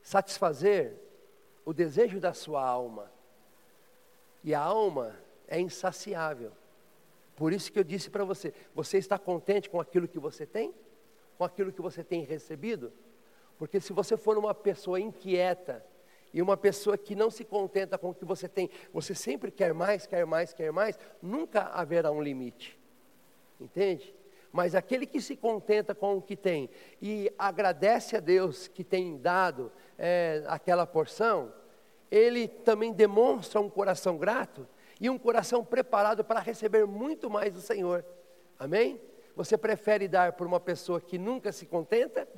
satisfazer 0.00 1.02
o 1.64 1.72
desejo 1.72 2.20
da 2.20 2.32
sua 2.32 2.62
alma. 2.62 3.10
E 4.42 4.54
a 4.54 4.60
alma 4.60 5.16
é 5.48 5.58
insaciável. 5.58 6.52
Por 7.36 7.52
isso 7.52 7.72
que 7.72 7.78
eu 7.78 7.84
disse 7.84 8.10
para 8.10 8.24
você: 8.24 8.52
você 8.74 8.98
está 8.98 9.18
contente 9.18 9.68
com 9.70 9.80
aquilo 9.80 10.06
que 10.06 10.18
você 10.18 10.46
tem? 10.46 10.74
Com 11.36 11.44
aquilo 11.44 11.72
que 11.72 11.82
você 11.82 12.04
tem 12.04 12.22
recebido? 12.22 12.92
Porque 13.58 13.80
se 13.80 13.92
você 13.92 14.16
for 14.16 14.36
uma 14.36 14.54
pessoa 14.54 15.00
inquieta 15.00 15.84
e 16.32 16.42
uma 16.42 16.56
pessoa 16.56 16.98
que 16.98 17.14
não 17.14 17.30
se 17.30 17.44
contenta 17.44 17.96
com 17.96 18.10
o 18.10 18.14
que 18.14 18.24
você 18.24 18.48
tem, 18.48 18.68
você 18.92 19.14
sempre 19.14 19.50
quer 19.50 19.72
mais, 19.72 20.06
quer 20.06 20.26
mais, 20.26 20.52
quer 20.52 20.72
mais, 20.72 20.98
nunca 21.22 21.62
haverá 21.62 22.10
um 22.10 22.20
limite. 22.20 22.78
Entende? 23.60 24.14
Mas 24.54 24.76
aquele 24.76 25.04
que 25.04 25.20
se 25.20 25.34
contenta 25.34 25.96
com 25.96 26.16
o 26.16 26.22
que 26.22 26.36
tem 26.36 26.70
e 27.02 27.28
agradece 27.36 28.16
a 28.16 28.20
Deus 28.20 28.68
que 28.68 28.84
tem 28.84 29.18
dado 29.18 29.72
é, 29.98 30.44
aquela 30.46 30.86
porção, 30.86 31.52
ele 32.08 32.46
também 32.46 32.92
demonstra 32.92 33.60
um 33.60 33.68
coração 33.68 34.16
grato 34.16 34.64
e 35.00 35.10
um 35.10 35.18
coração 35.18 35.64
preparado 35.64 36.22
para 36.22 36.38
receber 36.38 36.86
muito 36.86 37.28
mais 37.28 37.52
do 37.52 37.60
Senhor. 37.60 38.04
Amém? 38.56 39.00
Você 39.34 39.58
prefere 39.58 40.06
dar 40.06 40.34
por 40.34 40.46
uma 40.46 40.60
pessoa 40.60 41.00
que 41.00 41.18
nunca 41.18 41.50
se 41.50 41.66
contenta? 41.66 42.28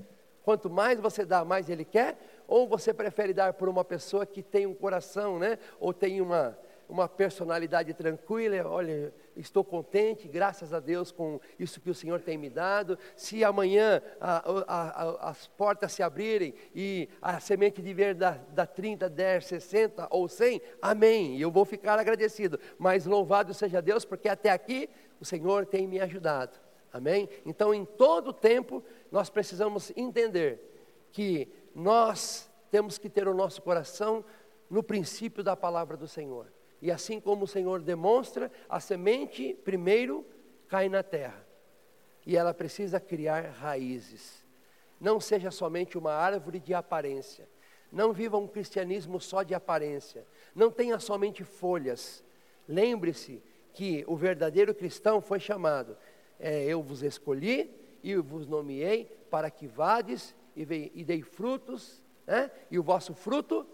Quanto 0.43 0.71
mais 0.71 0.99
você 0.99 1.23
dá, 1.23 1.45
mais 1.45 1.69
ele 1.69 1.85
quer? 1.85 2.17
Ou 2.49 2.67
você 2.67 2.95
prefere 2.95 3.35
dar 3.35 3.53
por 3.53 3.69
uma 3.69 3.85
pessoa 3.85 4.25
que 4.25 4.43
tem 4.43 4.67
um 4.67 4.73
coração, 4.73 5.39
né? 5.39 5.59
Ou 5.79 5.93
tem 5.93 6.23
uma, 6.23 6.59
uma 6.89 7.07
personalidade 7.11 7.93
tranquila, 7.93 8.67
olha, 8.67 9.13
estou 9.37 9.63
contente, 9.63 10.27
graças 10.27 10.73
a 10.73 10.81
Deus, 10.81 11.13
com 11.13 11.41
isso 11.59 11.81
que 11.81 11.91
o 11.91 11.95
Senhor 11.95 12.21
tem 12.21 12.39
me 12.39 12.49
dado. 12.49 12.99
Se 13.15 13.45
amanhã 13.45 14.03
a, 14.21 14.43
a, 14.67 14.83
a, 15.27 15.31
as 15.31 15.47
portas 15.47 15.93
se 15.93 16.03
abrirem 16.03 16.55
e 16.75 17.09
a 17.21 17.39
semente 17.39 17.83
de 17.83 17.93
ver 17.93 18.15
da, 18.15 18.33
da 18.51 18.67
30, 18.67 19.09
10, 19.09 19.47
60 19.47 20.09
ou 20.11 20.29
100, 20.29 20.61
amém, 20.81 21.39
eu 21.39 21.51
vou 21.51 21.65
ficar 21.65 21.99
agradecido. 21.99 22.59
Mas 22.79 23.07
louvado 23.07 23.53
seja 23.53 23.83
Deus, 23.83 24.05
porque 24.05 24.29
até 24.29 24.51
aqui 24.51 24.89
o 25.21 25.25
Senhor 25.25 25.67
tem 25.67 25.87
me 25.87 26.01
ajudado, 26.01 26.59
amém? 26.93 27.29
Então, 27.45 27.73
em 27.73 27.85
todo 27.85 28.33
tempo, 28.33 28.83
nós 29.11 29.31
precisamos 29.31 29.93
entender 29.97 31.09
que 31.13 31.49
nós 31.75 32.51
temos 32.71 32.99
que 32.99 33.09
ter 33.09 33.29
o 33.29 33.35
nosso 33.35 33.63
coração 33.63 34.25
no 34.69 34.83
princípio 34.83 35.43
da 35.43 35.57
palavra 35.57 35.97
do 35.97 36.09
Senhor. 36.09 36.53
E 36.87 36.91
assim 36.93 37.19
como 37.19 37.47
o 37.47 37.49
Senhor 37.49 37.83
demonstra, 37.83 38.49
a 38.69 38.79
semente 38.79 39.53
primeiro 39.65 40.25
cai 40.69 40.89
na 40.89 41.03
terra. 41.03 41.45
E 42.25 42.37
ela 42.37 42.55
precisa 42.55 43.01
criar 43.01 43.41
raízes. 43.51 44.47
Não 45.01 45.19
seja 45.19 45.51
somente 45.51 45.99
uma 45.99 46.13
árvore 46.13 46.61
de 46.61 46.73
aparência. 46.73 47.49
Não 47.91 48.13
viva 48.13 48.37
um 48.37 48.47
cristianismo 48.47 49.21
só 49.21 49.43
de 49.43 49.53
aparência. 49.53 50.25
Não 50.55 50.71
tenha 50.71 51.01
somente 51.01 51.43
folhas. 51.43 52.23
Lembre-se 52.69 53.43
que 53.73 54.05
o 54.07 54.15
verdadeiro 54.15 54.73
cristão 54.73 55.21
foi 55.21 55.41
chamado. 55.41 55.97
É, 56.39 56.67
eu 56.67 56.81
vos 56.85 57.03
escolhi 57.03 57.69
e 58.01 58.15
vos 58.15 58.47
nomeei 58.47 59.07
para 59.29 59.51
que 59.51 59.67
vades 59.67 60.37
e, 60.55 60.65
dei 61.05 61.21
frutos, 61.21 62.01
né? 62.25 62.49
e 62.71 62.79
o 62.79 62.83
vosso 62.85 63.13
fruto 63.13 63.67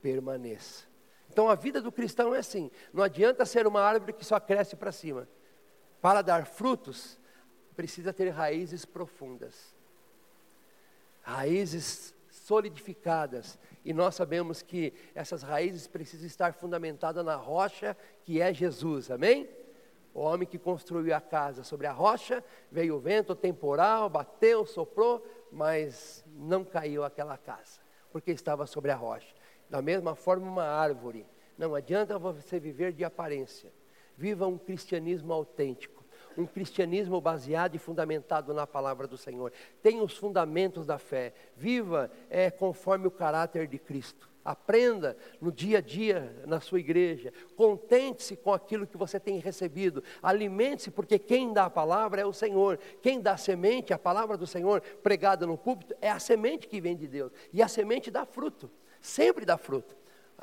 permaneça. 0.00 0.91
Então 1.32 1.48
a 1.48 1.54
vida 1.54 1.80
do 1.80 1.90
cristão 1.90 2.34
é 2.34 2.38
assim: 2.38 2.70
não 2.92 3.02
adianta 3.02 3.46
ser 3.46 3.66
uma 3.66 3.80
árvore 3.80 4.12
que 4.12 4.24
só 4.24 4.38
cresce 4.38 4.76
para 4.76 4.92
cima. 4.92 5.26
Para 6.00 6.20
dar 6.20 6.44
frutos, 6.44 7.18
precisa 7.74 8.12
ter 8.12 8.28
raízes 8.28 8.84
profundas, 8.84 9.74
raízes 11.22 12.14
solidificadas. 12.30 13.58
E 13.84 13.94
nós 13.94 14.14
sabemos 14.14 14.60
que 14.60 14.92
essas 15.14 15.42
raízes 15.42 15.86
precisam 15.86 16.26
estar 16.26 16.52
fundamentadas 16.52 17.24
na 17.24 17.34
rocha 17.34 17.96
que 18.24 18.40
é 18.40 18.52
Jesus, 18.52 19.10
amém? 19.10 19.48
O 20.12 20.20
homem 20.20 20.46
que 20.46 20.58
construiu 20.58 21.14
a 21.16 21.20
casa 21.20 21.64
sobre 21.64 21.86
a 21.86 21.92
rocha, 21.92 22.44
veio 22.70 22.96
o 22.96 23.00
vento 23.00 23.34
temporal, 23.34 24.10
bateu, 24.10 24.66
soprou, 24.66 25.26
mas 25.50 26.22
não 26.26 26.62
caiu 26.62 27.02
aquela 27.02 27.38
casa, 27.38 27.80
porque 28.10 28.30
estava 28.30 28.66
sobre 28.66 28.90
a 28.90 28.96
rocha. 28.96 29.41
Da 29.72 29.80
mesma 29.80 30.14
forma, 30.14 30.46
uma 30.46 30.64
árvore. 30.64 31.24
Não 31.56 31.74
adianta 31.74 32.18
você 32.18 32.60
viver 32.60 32.92
de 32.92 33.04
aparência. 33.04 33.72
Viva 34.18 34.46
um 34.46 34.58
cristianismo 34.58 35.32
autêntico. 35.32 36.04
Um 36.36 36.44
cristianismo 36.44 37.18
baseado 37.22 37.74
e 37.74 37.78
fundamentado 37.78 38.52
na 38.52 38.66
palavra 38.66 39.06
do 39.06 39.16
Senhor. 39.16 39.50
Tenha 39.82 40.02
os 40.02 40.14
fundamentos 40.14 40.84
da 40.84 40.98
fé. 40.98 41.32
Viva 41.56 42.10
é, 42.28 42.50
conforme 42.50 43.06
o 43.06 43.10
caráter 43.10 43.66
de 43.66 43.78
Cristo. 43.78 44.30
Aprenda 44.44 45.16
no 45.40 45.50
dia 45.50 45.78
a 45.78 45.80
dia 45.80 46.44
na 46.46 46.60
sua 46.60 46.78
igreja. 46.78 47.32
Contente-se 47.56 48.36
com 48.36 48.52
aquilo 48.52 48.86
que 48.86 48.98
você 48.98 49.18
tem 49.18 49.38
recebido. 49.38 50.04
Alimente-se, 50.22 50.90
porque 50.90 51.18
quem 51.18 51.50
dá 51.50 51.64
a 51.64 51.70
palavra 51.70 52.20
é 52.20 52.26
o 52.26 52.32
Senhor. 52.34 52.78
Quem 53.00 53.22
dá 53.22 53.32
a 53.32 53.38
semente, 53.38 53.94
a 53.94 53.98
palavra 53.98 54.36
do 54.36 54.46
Senhor 54.46 54.82
pregada 55.02 55.46
no 55.46 55.56
púlpito, 55.56 55.94
é 55.98 56.10
a 56.10 56.18
semente 56.18 56.68
que 56.68 56.78
vem 56.78 56.94
de 56.94 57.08
Deus. 57.08 57.32
E 57.54 57.62
a 57.62 57.68
semente 57.68 58.10
dá 58.10 58.26
fruto 58.26 58.70
sempre 59.02 59.44
dá 59.44 59.58
fruto. 59.58 59.94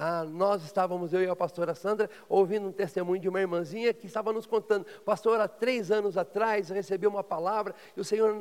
Ah, 0.02 0.24
nós 0.24 0.64
estávamos, 0.64 1.12
eu 1.12 1.22
e 1.22 1.28
a 1.28 1.36
pastora 1.36 1.76
Sandra, 1.76 2.10
ouvindo 2.30 2.70
um 2.70 2.72
testemunho 2.72 3.20
de 3.20 3.28
uma 3.28 3.42
irmãzinha 3.42 3.94
que 3.94 4.08
estava 4.08 4.32
nos 4.32 4.46
contando, 4.46 4.86
pastor, 5.04 5.42
há 5.42 5.48
três 5.48 5.92
anos 5.92 6.18
atrás 6.18 6.70
recebi 6.70 7.06
uma 7.06 7.22
palavra, 7.22 7.76
e 7.98 8.00
o 8.00 8.04
Senhor, 8.06 8.34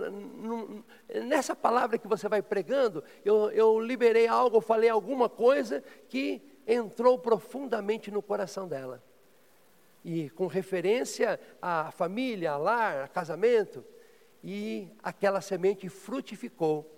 nessa 1.27 1.57
palavra 1.57 1.99
que 1.99 2.07
você 2.07 2.29
vai 2.29 2.43
pregando, 2.43 3.03
eu, 3.25 3.51
eu 3.51 3.81
liberei 3.81 4.29
algo, 4.29 4.59
eu 4.59 4.61
falei 4.61 4.89
alguma 4.89 5.29
coisa 5.29 5.83
que 6.09 6.41
entrou 6.65 7.19
profundamente 7.19 8.09
no 8.09 8.23
coração 8.23 8.69
dela. 8.69 9.03
E 10.05 10.31
com 10.31 10.47
referência 10.47 11.41
à 11.61 11.91
família, 11.91 12.53
a 12.53 12.57
lar, 12.57 13.03
a 13.03 13.09
casamento, 13.09 13.85
e 14.45 14.89
aquela 15.03 15.41
semente 15.41 15.89
frutificou, 15.89 16.89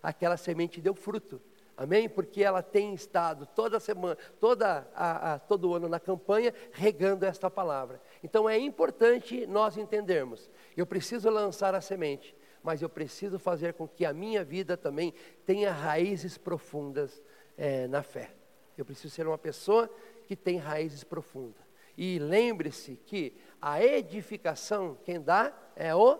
aquela 0.00 0.36
semente 0.36 0.80
deu 0.80 0.94
fruto. 0.94 1.40
Amém? 1.76 2.08
Porque 2.08 2.42
ela 2.42 2.62
tem 2.62 2.94
estado 2.94 3.46
toda 3.46 3.80
semana, 3.80 4.16
toda 4.38 4.86
a, 4.94 5.34
a, 5.34 5.38
todo 5.38 5.74
ano 5.74 5.88
na 5.88 5.98
campanha, 5.98 6.54
regando 6.70 7.24
esta 7.24 7.50
palavra. 7.50 8.00
Então 8.22 8.48
é 8.48 8.56
importante 8.56 9.44
nós 9.46 9.76
entendermos. 9.76 10.48
Eu 10.76 10.86
preciso 10.86 11.28
lançar 11.28 11.74
a 11.74 11.80
semente, 11.80 12.36
mas 12.62 12.80
eu 12.80 12.88
preciso 12.88 13.38
fazer 13.38 13.74
com 13.74 13.88
que 13.88 14.04
a 14.04 14.12
minha 14.12 14.44
vida 14.44 14.76
também 14.76 15.12
tenha 15.44 15.72
raízes 15.72 16.38
profundas 16.38 17.20
é, 17.56 17.88
na 17.88 18.02
fé. 18.02 18.30
Eu 18.78 18.84
preciso 18.84 19.12
ser 19.12 19.26
uma 19.26 19.38
pessoa 19.38 19.90
que 20.26 20.36
tem 20.36 20.58
raízes 20.58 21.02
profundas. 21.02 21.62
E 21.96 22.18
lembre-se 22.18 22.96
que 23.04 23.36
a 23.60 23.82
edificação, 23.82 24.96
quem 25.04 25.20
dá 25.20 25.52
é 25.74 25.94
o 25.94 26.18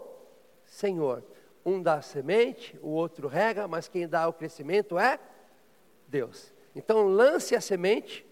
Senhor. 0.65 1.23
Um 1.65 1.81
dá 1.81 1.95
a 1.95 2.03
semente, 2.03 2.79
o 2.83 2.91
outro 2.91 3.29
rega, 3.29 3.67
mas 3.67 3.89
quem 3.89 4.07
dá 4.07 4.29
o 4.29 4.33
crescimento 4.33 4.99
é 4.99 5.19
Deus. 6.15 6.55
Então 6.77 7.09
lance 7.09 7.57
a 7.57 7.61
semente, 7.61 8.25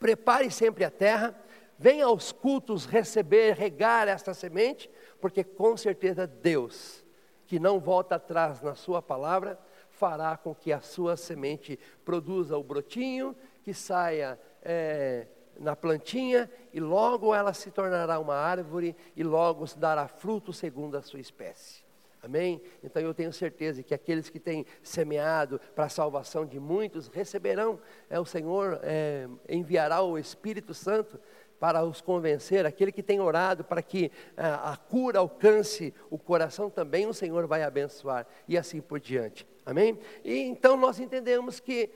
prepare 0.00 0.50
sempre 0.50 0.82
a 0.82 0.90
terra, 0.90 1.32
venha 1.78 2.06
aos 2.06 2.32
cultos 2.32 2.84
receber, 2.86 3.54
regar 3.54 4.08
esta 4.08 4.34
semente, 4.34 4.90
porque 5.20 5.44
com 5.44 5.76
certeza 5.76 6.26
Deus, 6.26 7.04
que 7.46 7.60
não 7.60 7.78
volta 7.78 8.16
atrás 8.16 8.60
na 8.60 8.74
sua 8.74 9.00
palavra, 9.00 9.56
fará 9.90 10.36
com 10.36 10.52
que 10.52 10.72
a 10.72 10.80
sua 10.80 11.16
semente 11.16 11.78
produza 12.04 12.58
o 12.58 12.64
brotinho, 12.64 13.36
que 13.62 13.72
saia 13.72 14.36
é, 14.60 15.28
na 15.60 15.76
plantinha, 15.76 16.50
e 16.72 16.80
logo 16.80 17.32
ela 17.32 17.54
se 17.54 17.70
tornará 17.70 18.18
uma 18.18 18.34
árvore, 18.34 18.96
e 19.14 19.22
logo 19.22 19.64
dará 19.76 20.08
fruto 20.08 20.52
segundo 20.52 20.96
a 20.96 21.02
sua 21.02 21.20
espécie. 21.20 21.85
Amém? 22.26 22.60
Então 22.82 23.00
eu 23.00 23.14
tenho 23.14 23.32
certeza 23.32 23.84
que 23.84 23.94
aqueles 23.94 24.28
que 24.28 24.40
têm 24.40 24.66
semeado 24.82 25.60
para 25.76 25.84
a 25.84 25.88
salvação 25.88 26.44
de 26.44 26.58
muitos 26.58 27.06
receberão. 27.06 27.78
É, 28.10 28.18
o 28.18 28.24
Senhor 28.24 28.80
é, 28.82 29.28
enviará 29.48 30.02
o 30.02 30.18
Espírito 30.18 30.74
Santo 30.74 31.20
para 31.60 31.84
os 31.84 32.00
convencer. 32.00 32.66
Aquele 32.66 32.90
que 32.90 33.02
tem 33.02 33.20
orado 33.20 33.62
para 33.62 33.80
que 33.80 34.10
a, 34.36 34.44
é, 34.44 34.50
a 34.72 34.76
cura 34.76 35.20
alcance 35.20 35.94
o 36.10 36.18
coração 36.18 36.68
também, 36.68 37.06
o 37.06 37.14
Senhor 37.14 37.46
vai 37.46 37.62
abençoar. 37.62 38.26
E 38.48 38.58
assim 38.58 38.80
por 38.80 38.98
diante. 38.98 39.46
Amém? 39.64 39.96
E 40.24 40.40
então 40.40 40.76
nós 40.76 40.98
entendemos 40.98 41.60
que 41.60 41.88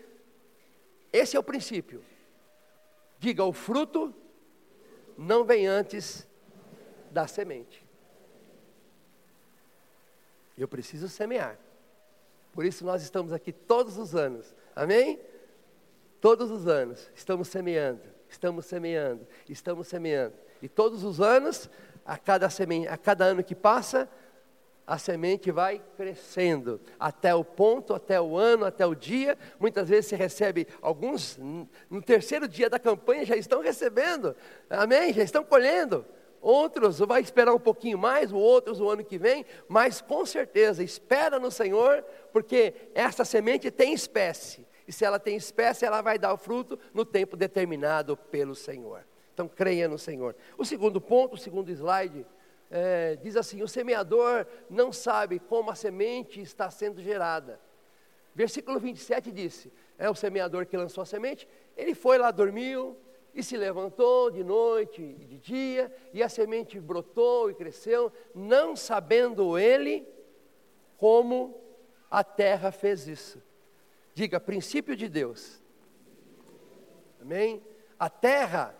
esse 1.12 1.36
é 1.36 1.40
o 1.40 1.42
princípio. 1.42 2.04
Diga, 3.18 3.42
o 3.42 3.52
fruto 3.52 4.14
não 5.18 5.42
vem 5.42 5.66
antes 5.66 6.24
da 7.10 7.26
semente. 7.26 7.89
Eu 10.60 10.68
preciso 10.68 11.08
semear. 11.08 11.58
Por 12.52 12.66
isso 12.66 12.84
nós 12.84 13.02
estamos 13.02 13.32
aqui 13.32 13.50
todos 13.50 13.96
os 13.96 14.14
anos. 14.14 14.54
Amém? 14.76 15.18
Todos 16.20 16.50
os 16.50 16.68
anos 16.68 17.10
estamos 17.14 17.48
semeando, 17.48 18.02
estamos 18.28 18.66
semeando, 18.66 19.26
estamos 19.48 19.88
semeando. 19.88 20.34
E 20.60 20.68
todos 20.68 21.02
os 21.02 21.18
anos, 21.18 21.70
a 22.04 22.18
cada, 22.18 22.50
semente, 22.50 22.88
a 22.88 22.98
cada 22.98 23.24
ano 23.24 23.42
que 23.42 23.54
passa, 23.54 24.06
a 24.86 24.98
semente 24.98 25.50
vai 25.50 25.80
crescendo 25.96 26.78
até 26.98 27.34
o 27.34 27.42
ponto, 27.42 27.94
até 27.94 28.20
o 28.20 28.36
ano, 28.36 28.66
até 28.66 28.84
o 28.84 28.94
dia. 28.94 29.38
Muitas 29.58 29.88
vezes 29.88 30.06
se 30.06 30.16
recebe, 30.16 30.66
alguns 30.82 31.38
no 31.38 32.02
terceiro 32.04 32.46
dia 32.46 32.68
da 32.68 32.78
campanha 32.78 33.24
já 33.24 33.36
estão 33.36 33.62
recebendo, 33.62 34.36
amém? 34.68 35.10
Já 35.14 35.22
estão 35.22 35.42
colhendo. 35.42 36.04
Outros 36.40 36.98
vai 37.00 37.20
esperar 37.20 37.52
um 37.52 37.58
pouquinho 37.58 37.98
mais, 37.98 38.32
outros 38.32 38.80
o 38.80 38.88
ano 38.88 39.04
que 39.04 39.18
vem, 39.18 39.44
mas 39.68 40.00
com 40.00 40.24
certeza 40.24 40.82
espera 40.82 41.38
no 41.38 41.50
Senhor, 41.50 42.02
porque 42.32 42.74
essa 42.94 43.24
semente 43.24 43.70
tem 43.70 43.92
espécie. 43.92 44.66
E 44.88 44.92
se 44.92 45.04
ela 45.04 45.18
tem 45.18 45.36
espécie, 45.36 45.84
ela 45.84 46.00
vai 46.00 46.18
dar 46.18 46.32
o 46.32 46.38
fruto 46.38 46.78
no 46.94 47.04
tempo 47.04 47.36
determinado 47.36 48.16
pelo 48.16 48.54
Senhor. 48.54 49.04
Então 49.34 49.46
creia 49.46 49.86
no 49.86 49.98
Senhor. 49.98 50.34
O 50.56 50.64
segundo 50.64 51.00
ponto, 51.00 51.34
o 51.34 51.38
segundo 51.38 51.70
slide, 51.70 52.26
é, 52.70 53.16
diz 53.16 53.36
assim: 53.36 53.62
o 53.62 53.68
semeador 53.68 54.46
não 54.68 54.92
sabe 54.92 55.38
como 55.38 55.70
a 55.70 55.74
semente 55.74 56.40
está 56.40 56.70
sendo 56.70 57.02
gerada. 57.02 57.60
Versículo 58.34 58.80
27 58.80 59.30
disse: 59.30 59.70
é 59.98 60.08
o 60.08 60.14
semeador 60.14 60.64
que 60.64 60.76
lançou 60.76 61.02
a 61.02 61.06
semente, 61.06 61.46
ele 61.76 61.94
foi 61.94 62.16
lá, 62.16 62.30
dormiu 62.30 62.96
e 63.34 63.42
se 63.42 63.56
levantou 63.56 64.30
de 64.30 64.42
noite 64.42 65.02
e 65.02 65.24
de 65.24 65.38
dia, 65.38 65.94
e 66.12 66.22
a 66.22 66.28
semente 66.28 66.80
brotou 66.80 67.50
e 67.50 67.54
cresceu, 67.54 68.12
não 68.34 68.74
sabendo 68.74 69.58
ele 69.58 70.06
como 70.96 71.60
a 72.10 72.24
terra 72.24 72.72
fez 72.72 73.06
isso. 73.06 73.42
Diga, 74.14 74.40
princípio 74.40 74.96
de 74.96 75.08
Deus. 75.08 75.62
Amém? 77.20 77.62
A 77.98 78.08
terra 78.08 78.74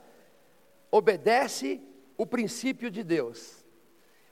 obedece 0.90 1.80
o 2.16 2.26
princípio 2.26 2.90
de 2.90 3.02
Deus. 3.02 3.64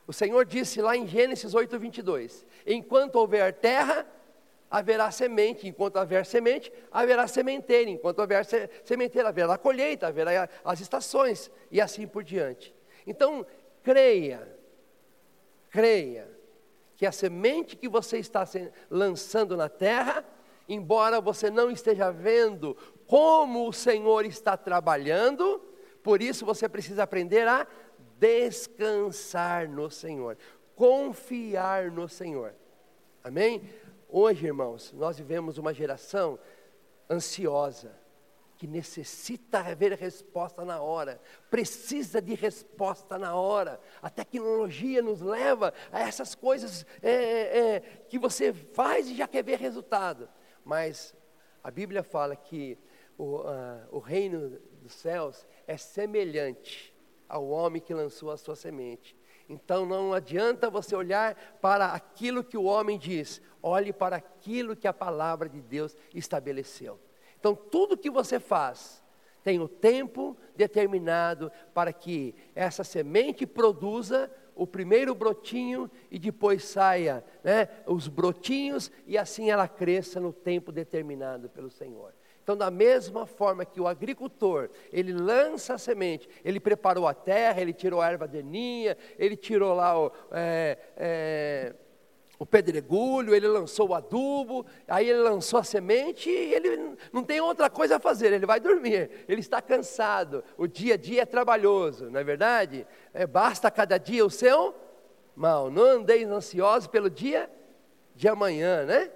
O 0.06 0.12
Senhor 0.12 0.44
disse 0.44 0.80
lá 0.80 0.96
em 0.96 1.06
Gênesis 1.06 1.54
8, 1.54 1.78
22: 1.78 2.44
Enquanto 2.66 3.16
houver 3.16 3.52
terra, 3.54 4.06
haverá 4.70 5.10
semente, 5.10 5.66
enquanto 5.66 5.96
houver 5.96 6.26
semente, 6.26 6.72
haverá 6.90 7.26
sementeira, 7.26 7.90
enquanto 7.90 8.18
houver 8.18 8.44
sementeira, 8.84 9.28
haverá 9.28 9.56
colheita, 9.56 10.06
haverá 10.06 10.48
as 10.64 10.80
estações, 10.80 11.50
e 11.70 11.80
assim 11.80 12.06
por 12.06 12.22
diante. 12.22 12.74
Então, 13.06 13.46
creia, 13.82 14.46
creia, 15.70 16.28
que 16.96 17.06
a 17.06 17.12
semente 17.12 17.76
que 17.76 17.88
você 17.88 18.18
está 18.18 18.44
lançando 18.90 19.56
na 19.56 19.68
terra, 19.68 20.24
embora 20.68 21.20
você 21.20 21.48
não 21.48 21.70
esteja 21.70 22.10
vendo 22.10 22.76
como 23.06 23.68
o 23.68 23.72
Senhor 23.72 24.26
está 24.26 24.56
trabalhando, 24.56 25.62
por 26.02 26.20
isso 26.20 26.44
você 26.44 26.68
precisa 26.68 27.04
aprender 27.04 27.46
a 27.46 27.66
descansar 28.18 29.68
no 29.68 29.90
Senhor, 29.90 30.36
confiar 30.74 31.90
no 31.90 32.08
Senhor. 32.08 32.54
Amém? 33.22 33.62
Hoje, 34.10 34.46
irmãos, 34.46 34.90
nós 34.94 35.18
vivemos 35.18 35.58
uma 35.58 35.74
geração 35.74 36.38
ansiosa, 37.10 37.94
que 38.56 38.66
necessita 38.66 39.60
haver 39.60 39.92
resposta 39.92 40.64
na 40.64 40.80
hora, 40.80 41.20
precisa 41.50 42.20
de 42.20 42.34
resposta 42.34 43.18
na 43.18 43.34
hora. 43.36 43.78
A 44.00 44.08
tecnologia 44.08 45.02
nos 45.02 45.20
leva 45.20 45.74
a 45.92 46.00
essas 46.00 46.34
coisas 46.34 46.86
é, 47.02 47.10
é, 47.10 47.58
é 47.58 47.80
que 48.08 48.18
você 48.18 48.52
faz 48.52 49.08
e 49.08 49.14
já 49.14 49.28
quer 49.28 49.44
ver 49.44 49.58
resultado. 49.58 50.28
Mas 50.64 51.14
a 51.62 51.70
Bíblia 51.70 52.02
fala 52.02 52.34
que 52.34 52.78
o, 53.18 53.42
o 53.90 53.98
reino 53.98 54.58
dos 54.82 54.94
céus 54.94 55.46
é 55.66 55.76
semelhante 55.76 56.94
ao 57.28 57.46
homem 57.46 57.82
que 57.82 57.92
lançou 57.92 58.30
a 58.30 58.38
sua 58.38 58.56
semente. 58.56 59.17
Então 59.48 59.86
não 59.86 60.12
adianta 60.12 60.68
você 60.68 60.94
olhar 60.94 61.34
para 61.60 61.86
aquilo 61.92 62.44
que 62.44 62.56
o 62.56 62.64
homem 62.64 62.98
diz, 62.98 63.40
olhe 63.62 63.92
para 63.92 64.16
aquilo 64.16 64.76
que 64.76 64.86
a 64.86 64.92
palavra 64.92 65.48
de 65.48 65.60
Deus 65.60 65.96
estabeleceu. 66.14 66.98
Então 67.38 67.54
tudo 67.54 67.96
que 67.96 68.10
você 68.10 68.38
faz 68.38 69.02
tem 69.42 69.60
o 69.60 69.68
tempo 69.68 70.36
determinado 70.54 71.50
para 71.72 71.92
que 71.92 72.34
essa 72.54 72.84
semente 72.84 73.46
produza 73.46 74.30
o 74.54 74.66
primeiro 74.66 75.14
brotinho 75.14 75.90
e 76.10 76.18
depois 76.18 76.64
saia 76.64 77.24
né, 77.44 77.68
os 77.86 78.08
brotinhos 78.08 78.90
e 79.06 79.16
assim 79.16 79.50
ela 79.50 79.68
cresça 79.68 80.20
no 80.20 80.32
tempo 80.32 80.72
determinado 80.72 81.48
pelo 81.48 81.70
Senhor. 81.70 82.12
Então, 82.48 82.56
da 82.56 82.70
mesma 82.70 83.26
forma 83.26 83.62
que 83.62 83.78
o 83.78 83.86
agricultor, 83.86 84.70
ele 84.90 85.12
lança 85.12 85.74
a 85.74 85.78
semente, 85.78 86.26
ele 86.42 86.58
preparou 86.58 87.06
a 87.06 87.12
terra, 87.12 87.60
ele 87.60 87.74
tirou 87.74 88.00
a 88.00 88.10
erva 88.10 88.26
daninha, 88.26 88.96
ele 89.18 89.36
tirou 89.36 89.74
lá 89.74 90.00
o, 90.00 90.10
é, 90.32 90.78
é, 90.96 91.74
o 92.38 92.46
pedregulho, 92.46 93.34
ele 93.34 93.46
lançou 93.46 93.90
o 93.90 93.94
adubo, 93.94 94.64
aí 94.88 95.10
ele 95.10 95.18
lançou 95.18 95.60
a 95.60 95.62
semente 95.62 96.30
e 96.30 96.54
ele 96.54 96.96
não 97.12 97.22
tem 97.22 97.38
outra 97.38 97.68
coisa 97.68 97.96
a 97.96 98.00
fazer, 98.00 98.32
ele 98.32 98.46
vai 98.46 98.60
dormir, 98.60 99.10
ele 99.28 99.40
está 99.40 99.60
cansado, 99.60 100.42
o 100.56 100.66
dia 100.66 100.94
a 100.94 100.96
dia 100.96 101.20
é 101.20 101.26
trabalhoso, 101.26 102.08
não 102.08 102.18
é 102.18 102.24
verdade? 102.24 102.86
É, 103.12 103.26
basta 103.26 103.70
cada 103.70 103.98
dia 103.98 104.24
o 104.24 104.30
seu 104.30 104.74
mal, 105.36 105.70
não 105.70 105.84
andeis 105.84 106.26
ansiosos 106.26 106.86
pelo 106.86 107.10
dia 107.10 107.50
de 108.14 108.26
amanhã, 108.26 108.86
né? 108.86 109.10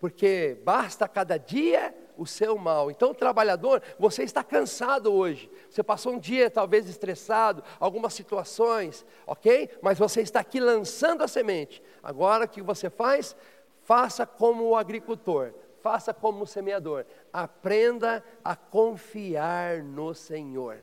Porque 0.00 0.56
basta 0.64 1.06
cada 1.06 1.36
dia 1.36 1.94
o 2.16 2.26
seu 2.26 2.56
mal. 2.56 2.90
Então, 2.90 3.14
trabalhador, 3.14 3.82
você 3.98 4.22
está 4.22 4.42
cansado 4.42 5.12
hoje. 5.12 5.50
Você 5.70 5.82
passou 5.82 6.14
um 6.14 6.18
dia 6.18 6.50
talvez 6.50 6.88
estressado, 6.88 7.62
algumas 7.78 8.14
situações, 8.14 9.04
ok? 9.26 9.70
Mas 9.82 9.98
você 9.98 10.20
está 10.20 10.40
aqui 10.40 10.60
lançando 10.60 11.22
a 11.22 11.28
semente. 11.28 11.82
Agora 12.02 12.44
o 12.44 12.48
que 12.48 12.62
você 12.62 12.88
faz? 12.90 13.36
Faça 13.82 14.26
como 14.26 14.64
o 14.64 14.76
agricultor, 14.76 15.52
faça 15.82 16.12
como 16.12 16.44
o 16.44 16.46
semeador. 16.46 17.04
Aprenda 17.32 18.24
a 18.44 18.56
confiar 18.56 19.82
no 19.82 20.14
Senhor. 20.14 20.82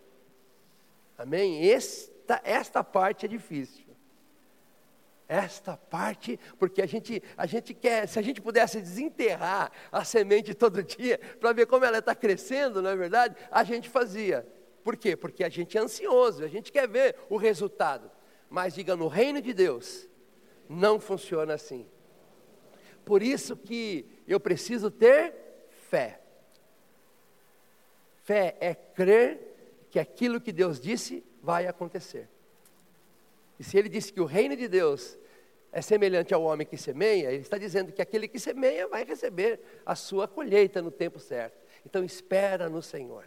Amém? 1.18 1.70
Esta, 1.70 2.42
esta 2.44 2.84
parte 2.84 3.26
é 3.26 3.30
difícil 3.30 3.93
esta 5.28 5.78
parte, 5.78 6.40
porque 6.60 6.82
a 6.82 6.86
gente, 6.86 7.22
a 7.38 7.46
gente 7.46 7.74
quer, 7.74 8.08
se 8.08 8.20
a 8.20 8.22
gente 8.22 8.42
pudesse 8.42 8.80
desenterrar 8.80 9.72
a 9.92 10.04
semente 10.04 10.54
todo 10.56 10.84
dia, 10.84 11.20
para 11.40 11.54
ver 11.54 11.66
como 11.66 11.86
ela 11.86 12.00
está 12.00 12.14
crescendo, 12.14 12.82
não 12.82 12.90
é 12.90 12.96
verdade? 12.96 13.36
A 13.50 13.64
gente 13.64 13.90
fazia. 13.90 14.48
Por 14.84 14.98
quê? 14.98 15.16
Porque 15.16 15.44
a 15.44 15.50
gente 15.50 15.78
é 15.78 15.82
ansioso, 15.82 16.44
a 16.44 16.48
gente 16.48 16.72
quer 16.72 16.88
ver 16.88 17.16
o 17.30 17.38
resultado. 17.38 18.12
Mas 18.50 18.74
diga, 18.76 18.96
no 18.96 19.08
reino 19.08 19.42
de 19.42 19.54
Deus, 19.54 20.08
não 20.70 21.00
funciona 21.00 21.54
assim. 21.54 21.88
Por 23.06 23.22
isso 23.22 23.56
que 23.56 24.06
eu 24.28 24.40
preciso 24.40 24.92
ter 24.92 25.34
fé. 25.90 26.22
Fé 28.24 28.56
é 28.60 28.74
crer 28.74 29.86
que 29.90 30.00
aquilo 30.00 30.40
que 30.40 30.52
Deus 30.52 30.80
disse 30.80 31.24
vai 31.42 31.68
acontecer. 31.68 32.30
E 33.64 33.66
se 33.66 33.78
ele 33.78 33.88
disse 33.88 34.12
que 34.12 34.20
o 34.20 34.26
reino 34.26 34.58
de 34.58 34.68
Deus 34.68 35.18
é 35.72 35.82
semelhante 35.82 36.34
ao 36.34 36.44
homem 36.44 36.68
que 36.68 36.76
semeia, 36.76 37.32
ele 37.32 37.44
está 37.44 37.58
dizendo 37.58 37.94
que 37.94 38.02
aquele 38.02 38.28
que 38.28 38.38
semeia 38.38 38.90
vai 38.90 39.06
receber 39.06 39.58
a 39.86 39.96
sua 39.96 40.28
colheita 40.28 40.82
no 40.82 40.92
tempo 40.92 41.18
certo. 41.18 41.64
Então 41.86 42.04
espera 42.04 42.68
no 42.68 42.82
Senhor. 42.82 43.24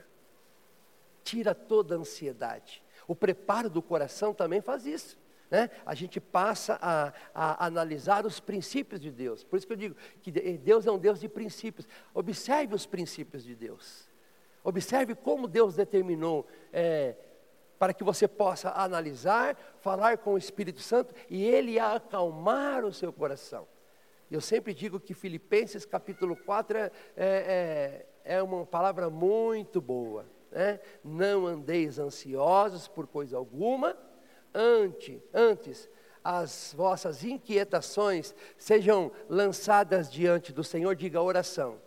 Tira 1.25 1.55
toda 1.55 1.95
a 1.95 1.99
ansiedade. 1.99 2.83
O 3.09 3.15
preparo 3.15 3.71
do 3.71 3.81
coração 3.81 4.35
também 4.35 4.61
faz 4.61 4.85
isso. 4.85 5.19
Né? 5.51 5.71
A 5.87 5.95
gente 5.95 6.21
passa 6.21 6.79
a, 6.83 7.15
a, 7.35 7.65
analisar 7.65 8.27
os 8.27 8.39
princípios 8.39 9.01
de 9.01 9.11
Deus. 9.11 9.43
Por 9.43 9.57
isso 9.57 9.67
que 9.67 9.73
eu 9.73 9.79
digo 9.79 9.97
que 10.21 10.31
Deus 10.31 10.87
é 10.87 10.93
um 10.93 10.99
Deus 10.99 11.19
de 11.19 11.31
princípios. 11.31 11.89
Observe 12.13 12.75
os 12.75 12.85
princípios 12.85 13.43
de 13.43 13.55
Deus. 13.55 14.07
Observe 14.63 15.15
como 15.15 15.49
Deus 15.49 15.77
determinou 15.77 16.47
é, 16.75 17.17
para 17.79 17.93
que 17.93 18.05
você 18.05 18.27
possa 18.27 18.71
analisar, 18.71 19.57
falar 19.81 20.19
com 20.19 20.35
o 20.35 20.39
Espírito 20.39 20.81
Santo 20.81 21.15
e 21.29 21.45
ele 21.45 21.79
acalmar 21.79 22.85
o 22.85 22.93
seu 22.93 23.13
coração. 23.13 23.67
Eu 24.31 24.41
sempre 24.41 24.75
digo 24.75 24.99
que 24.99 25.15
Filipenses 25.15 25.85
capítulo 25.85 26.37
4 26.37 26.79
é, 26.79 26.91
é, 27.17 28.07
é 28.25 28.43
uma 28.43 28.67
palavra 28.67 29.09
muito 29.09 29.81
boa. 29.81 30.27
Né? 30.51 30.81
Não 31.05 31.47
andeis 31.47 31.99
ansiosos 31.99 32.89
por 32.89 33.07
coisa 33.07 33.37
alguma, 33.37 33.97
antes, 34.55 35.21
antes 35.33 35.89
as 36.25 36.75
vossas 36.77 37.23
inquietações 37.23 38.35
sejam 38.59 39.13
lançadas 39.29 40.11
diante 40.11 40.53
do 40.53 40.65
Senhor, 40.65 40.97
diga 40.97 41.23
oração. 41.23 41.81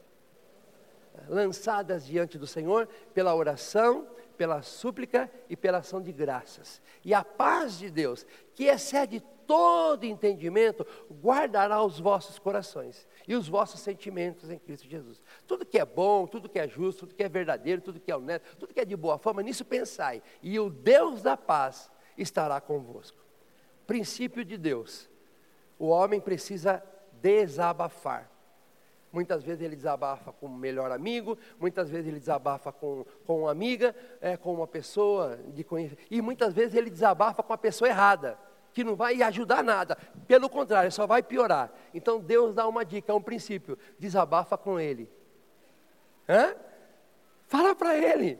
Lançadas 1.27 2.05
diante 2.05 2.37
do 2.37 2.47
Senhor 2.47 2.87
pela 3.13 3.35
oração, 3.35 4.07
pela 4.39 4.61
súplica 4.61 5.29
e 5.49 5.57
pela 5.57 5.79
ação 5.79 6.01
de 6.01 6.13
graças. 6.13 6.81
E 7.03 7.13
a 7.13 7.25
paz 7.25 7.77
de 7.77 7.91
Deus, 7.91 8.25
que 8.55 8.63
excede 8.63 9.21
todo 9.45 10.05
entendimento, 10.05 10.87
guardará 11.21 11.83
os 11.83 11.99
vossos 11.99 12.39
corações 12.39 13.05
e 13.27 13.35
os 13.35 13.49
vossos 13.49 13.81
sentimentos 13.81 14.49
em 14.49 14.57
Cristo 14.57 14.87
Jesus. 14.87 15.21
Tudo 15.45 15.65
que 15.65 15.77
é 15.77 15.83
bom, 15.83 16.25
tudo 16.25 16.47
que 16.47 16.57
é 16.57 16.69
justo, 16.69 16.99
tudo 17.01 17.15
que 17.15 17.23
é 17.23 17.27
verdadeiro, 17.27 17.81
tudo 17.81 17.99
que 17.99 18.09
é 18.09 18.15
honesto, 18.15 18.55
tudo 18.55 18.73
que 18.73 18.79
é 18.79 18.85
de 18.85 18.95
boa 18.95 19.17
forma, 19.17 19.43
nisso 19.43 19.65
pensai. 19.65 20.23
E 20.41 20.57
o 20.57 20.69
Deus 20.69 21.21
da 21.21 21.35
paz 21.35 21.91
estará 22.17 22.61
convosco. 22.61 23.17
Princípio 23.85 24.45
de 24.45 24.57
Deus. 24.57 25.09
O 25.77 25.87
homem 25.87 26.21
precisa 26.21 26.81
desabafar. 27.21 28.31
Muitas 29.11 29.43
vezes 29.43 29.61
ele 29.61 29.75
desabafa 29.75 30.31
com 30.31 30.45
o 30.45 30.49
melhor 30.49 30.91
amigo, 30.91 31.37
muitas 31.59 31.89
vezes 31.89 32.07
ele 32.07 32.19
desabafa 32.19 32.71
com, 32.71 33.05
com 33.25 33.41
uma 33.41 33.51
amiga, 33.51 33.95
é, 34.21 34.37
com 34.37 34.53
uma 34.53 34.67
pessoa 34.67 35.39
de 35.47 35.63
conhecer, 35.63 35.97
e 36.11 36.21
muitas 36.21 36.53
vezes 36.53 36.75
ele 36.75 36.89
desabafa 36.89 37.41
com 37.41 37.51
a 37.51 37.57
pessoa 37.57 37.89
errada, 37.89 38.37
que 38.71 38.83
não 38.83 38.95
vai 38.95 39.21
ajudar 39.23 39.63
nada, 39.63 39.97
pelo 40.27 40.47
contrário, 40.47 40.91
só 40.91 41.07
vai 41.07 41.23
piorar. 41.23 41.71
Então 41.93 42.19
Deus 42.19 42.53
dá 42.53 42.67
uma 42.67 42.85
dica, 42.85 43.13
um 43.15 43.21
princípio: 43.21 43.77
desabafa 43.97 44.57
com 44.57 44.79
ele. 44.79 45.09
Hã? 46.27 46.55
Fala 47.47 47.73
para 47.73 47.97
ele 47.97 48.39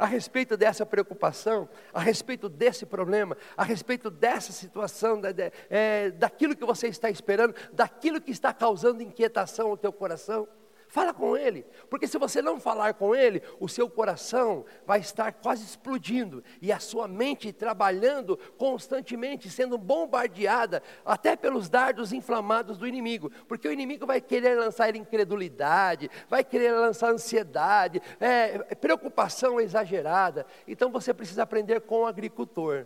a 0.00 0.06
respeito 0.06 0.56
dessa 0.56 0.86
preocupação, 0.86 1.68
a 1.92 2.00
respeito 2.00 2.48
desse 2.48 2.86
problema, 2.86 3.36
a 3.54 3.62
respeito 3.62 4.10
dessa 4.10 4.50
situação, 4.50 5.20
da, 5.20 5.28
é, 5.68 6.10
daquilo 6.12 6.56
que 6.56 6.64
você 6.64 6.88
está 6.88 7.10
esperando, 7.10 7.54
daquilo 7.70 8.18
que 8.18 8.30
está 8.30 8.50
causando 8.50 9.02
inquietação 9.02 9.68
ao 9.68 9.76
teu 9.76 9.92
coração. 9.92 10.48
Fala 10.90 11.14
com 11.14 11.36
ele, 11.36 11.64
porque 11.88 12.08
se 12.08 12.18
você 12.18 12.42
não 12.42 12.58
falar 12.58 12.94
com 12.94 13.14
ele, 13.14 13.40
o 13.60 13.68
seu 13.68 13.88
coração 13.88 14.64
vai 14.84 14.98
estar 14.98 15.32
quase 15.34 15.62
explodindo 15.62 16.42
e 16.60 16.72
a 16.72 16.80
sua 16.80 17.06
mente 17.06 17.52
trabalhando 17.52 18.36
constantemente, 18.58 19.48
sendo 19.48 19.78
bombardeada 19.78 20.82
até 21.04 21.36
pelos 21.36 21.68
dardos 21.68 22.12
inflamados 22.12 22.76
do 22.76 22.88
inimigo, 22.88 23.30
porque 23.46 23.68
o 23.68 23.72
inimigo 23.72 24.04
vai 24.04 24.20
querer 24.20 24.58
lançar 24.58 24.96
incredulidade, 24.96 26.10
vai 26.28 26.42
querer 26.42 26.72
lançar 26.72 27.12
ansiedade, 27.12 28.02
é, 28.18 28.58
preocupação 28.74 29.60
exagerada. 29.60 30.44
Então 30.66 30.90
você 30.90 31.14
precisa 31.14 31.44
aprender 31.44 31.82
com 31.82 32.00
o 32.00 32.06
agricultor. 32.06 32.84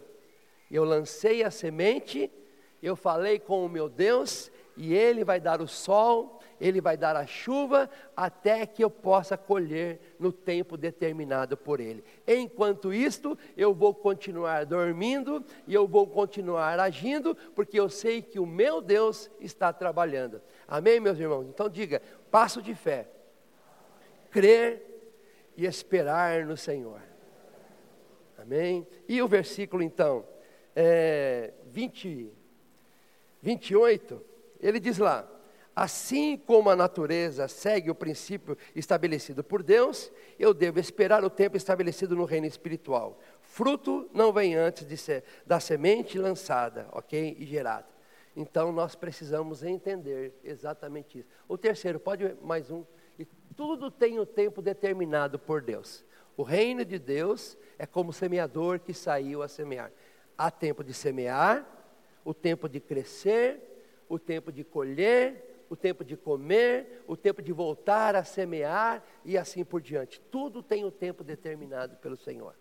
Eu 0.70 0.84
lancei 0.84 1.42
a 1.42 1.50
semente, 1.50 2.30
eu 2.82 2.96
falei 2.96 3.38
com 3.38 3.64
o 3.64 3.68
meu 3.68 3.88
Deus, 3.88 4.52
e 4.76 4.92
Ele 4.92 5.24
vai 5.24 5.40
dar 5.40 5.62
o 5.62 5.68
sol, 5.68 6.40
ele 6.60 6.80
vai 6.80 6.96
dar 6.96 7.16
a 7.16 7.26
chuva 7.26 7.90
até 8.16 8.66
que 8.66 8.82
eu 8.82 8.90
possa 8.90 9.36
colher 9.36 10.00
no 10.18 10.32
tempo 10.32 10.76
determinado 10.76 11.56
por 11.56 11.80
Ele. 11.80 12.04
Enquanto 12.26 12.92
isto, 12.92 13.36
eu 13.56 13.74
vou 13.74 13.94
continuar 13.94 14.64
dormindo 14.64 15.44
e 15.66 15.74
eu 15.74 15.86
vou 15.86 16.06
continuar 16.06 16.78
agindo, 16.78 17.36
porque 17.54 17.78
eu 17.78 17.88
sei 17.88 18.22
que 18.22 18.38
o 18.38 18.46
meu 18.46 18.80
Deus 18.80 19.30
está 19.40 19.72
trabalhando. 19.72 20.40
Amém, 20.66 21.00
meus 21.00 21.18
irmãos? 21.18 21.46
Então 21.48 21.68
diga: 21.68 22.00
passo 22.30 22.62
de 22.62 22.74
fé, 22.74 23.08
crer 24.30 24.82
e 25.56 25.66
esperar 25.66 26.44
no 26.44 26.56
Senhor. 26.56 27.00
Amém? 28.38 28.86
E 29.08 29.22
o 29.22 29.28
versículo 29.28 29.82
então, 29.82 30.26
é, 30.76 31.52
20, 31.66 32.30
28, 33.40 34.22
ele 34.60 34.80
diz 34.80 34.98
lá: 34.98 35.28
Assim 35.74 36.36
como 36.36 36.70
a 36.70 36.76
natureza 36.76 37.48
segue 37.48 37.90
o 37.90 37.94
princípio 37.94 38.56
estabelecido 38.76 39.42
por 39.42 39.60
Deus, 39.60 40.12
eu 40.38 40.54
devo 40.54 40.78
esperar 40.78 41.24
o 41.24 41.30
tempo 41.30 41.56
estabelecido 41.56 42.14
no 42.14 42.24
reino 42.24 42.46
espiritual. 42.46 43.18
Fruto 43.40 44.08
não 44.12 44.32
vem 44.32 44.54
antes 44.54 44.86
de 44.86 44.96
ser, 44.96 45.24
da 45.44 45.58
semente 45.58 46.16
lançada, 46.16 46.86
ok? 46.92 47.36
E 47.38 47.44
gerada. 47.44 47.88
Então 48.36 48.70
nós 48.70 48.94
precisamos 48.94 49.64
entender 49.64 50.38
exatamente 50.44 51.18
isso. 51.18 51.28
O 51.48 51.58
terceiro, 51.58 51.98
pode 51.98 52.36
mais 52.40 52.70
um. 52.70 52.84
E 53.18 53.24
tudo 53.56 53.90
tem 53.90 54.20
o 54.20 54.26
tempo 54.26 54.62
determinado 54.62 55.40
por 55.40 55.60
Deus. 55.60 56.04
O 56.36 56.44
reino 56.44 56.84
de 56.84 57.00
Deus 57.00 57.56
é 57.78 57.86
como 57.86 58.10
o 58.10 58.12
semeador 58.12 58.78
que 58.78 58.94
saiu 58.94 59.42
a 59.42 59.48
semear. 59.48 59.90
Há 60.38 60.52
tempo 60.52 60.84
de 60.84 60.94
semear, 60.94 61.66
o 62.24 62.32
tempo 62.32 62.68
de 62.68 62.78
crescer, 62.80 63.60
o 64.08 64.18
tempo 64.18 64.52
de 64.52 64.62
colher 64.62 65.53
o 65.68 65.76
tempo 65.76 66.04
de 66.04 66.16
comer, 66.16 67.02
o 67.06 67.16
tempo 67.16 67.42
de 67.42 67.52
voltar 67.52 68.14
a 68.14 68.24
semear 68.24 69.02
e 69.24 69.36
assim 69.38 69.64
por 69.64 69.80
diante. 69.80 70.20
Tudo 70.20 70.62
tem 70.62 70.84
o 70.84 70.90
tempo 70.90 71.24
determinado 71.24 71.96
pelo 71.96 72.16
Senhor. 72.16 72.54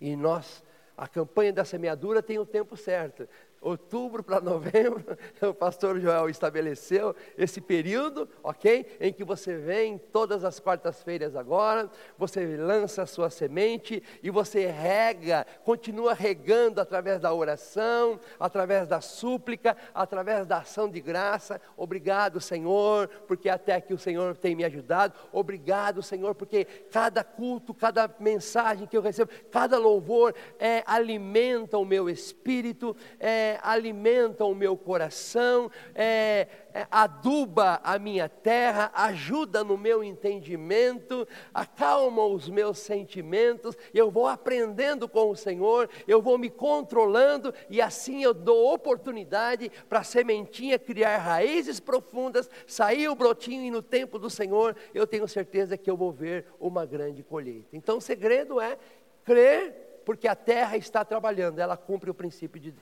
E 0.00 0.16
nós, 0.16 0.62
a 0.96 1.06
campanha 1.06 1.52
da 1.52 1.64
semeadura 1.64 2.22
tem 2.22 2.38
o 2.38 2.46
tempo 2.46 2.76
certo 2.76 3.28
outubro 3.60 4.22
para 4.22 4.40
novembro, 4.40 5.04
o 5.42 5.52
pastor 5.52 6.00
Joel 6.00 6.30
estabeleceu 6.30 7.14
esse 7.36 7.60
período, 7.60 8.28
ok? 8.42 8.86
Em 8.98 9.12
que 9.12 9.22
você 9.22 9.56
vem 9.56 9.98
todas 9.98 10.44
as 10.44 10.58
quartas-feiras 10.58 11.36
agora, 11.36 11.90
você 12.16 12.56
lança 12.56 13.02
a 13.02 13.06
sua 13.06 13.28
semente 13.28 14.02
e 14.22 14.30
você 14.30 14.66
rega, 14.66 15.46
continua 15.64 16.14
regando 16.14 16.80
através 16.80 17.20
da 17.20 17.32
oração, 17.34 18.18
através 18.38 18.88
da 18.88 19.00
súplica, 19.00 19.76
através 19.94 20.46
da 20.46 20.58
ação 20.58 20.88
de 20.88 21.00
graça. 21.00 21.60
Obrigado, 21.76 22.40
Senhor, 22.40 23.08
porque 23.28 23.48
até 23.48 23.74
aqui 23.74 23.92
o 23.92 23.98
Senhor 23.98 24.36
tem 24.36 24.54
me 24.54 24.64
ajudado. 24.64 25.14
Obrigado, 25.32 26.02
Senhor, 26.02 26.34
porque 26.34 26.64
cada 26.90 27.22
culto, 27.22 27.74
cada 27.74 28.10
mensagem 28.18 28.86
que 28.86 28.96
eu 28.96 29.02
recebo, 29.02 29.30
cada 29.50 29.78
louvor 29.78 30.34
é, 30.58 30.82
alimenta 30.86 31.76
o 31.76 31.84
meu 31.84 32.08
espírito, 32.08 32.96
é, 33.18 33.49
alimenta 33.62 34.44
o 34.44 34.54
meu 34.54 34.76
coração, 34.76 35.70
é, 35.94 36.46
é, 36.72 36.86
aduba 36.90 37.80
a 37.82 37.98
minha 37.98 38.28
terra, 38.28 38.90
ajuda 38.94 39.64
no 39.64 39.76
meu 39.76 40.04
entendimento, 40.04 41.26
acalma 41.52 42.24
os 42.24 42.48
meus 42.48 42.78
sentimentos, 42.78 43.76
eu 43.92 44.10
vou 44.10 44.26
aprendendo 44.26 45.08
com 45.08 45.30
o 45.30 45.36
Senhor, 45.36 45.88
eu 46.06 46.22
vou 46.22 46.38
me 46.38 46.48
controlando 46.50 47.52
e 47.68 47.80
assim 47.80 48.22
eu 48.22 48.32
dou 48.32 48.72
oportunidade 48.72 49.70
para 49.88 50.00
a 50.00 50.04
sementinha 50.04 50.78
criar 50.78 51.18
raízes 51.18 51.80
profundas, 51.80 52.48
sair 52.66 53.08
o 53.08 53.14
brotinho 53.14 53.64
e 53.64 53.70
no 53.70 53.82
tempo 53.82 54.18
do 54.18 54.30
Senhor 54.30 54.76
eu 54.94 55.06
tenho 55.06 55.26
certeza 55.26 55.76
que 55.76 55.90
eu 55.90 55.96
vou 55.96 56.12
ver 56.12 56.46
uma 56.58 56.86
grande 56.86 57.22
colheita. 57.22 57.68
Então 57.72 57.98
o 57.98 58.00
segredo 58.00 58.60
é 58.60 58.78
crer 59.24 60.02
porque 60.04 60.26
a 60.26 60.34
terra 60.34 60.76
está 60.76 61.04
trabalhando, 61.04 61.58
ela 61.58 61.76
cumpre 61.76 62.10
o 62.10 62.14
princípio 62.14 62.60
de 62.60 62.74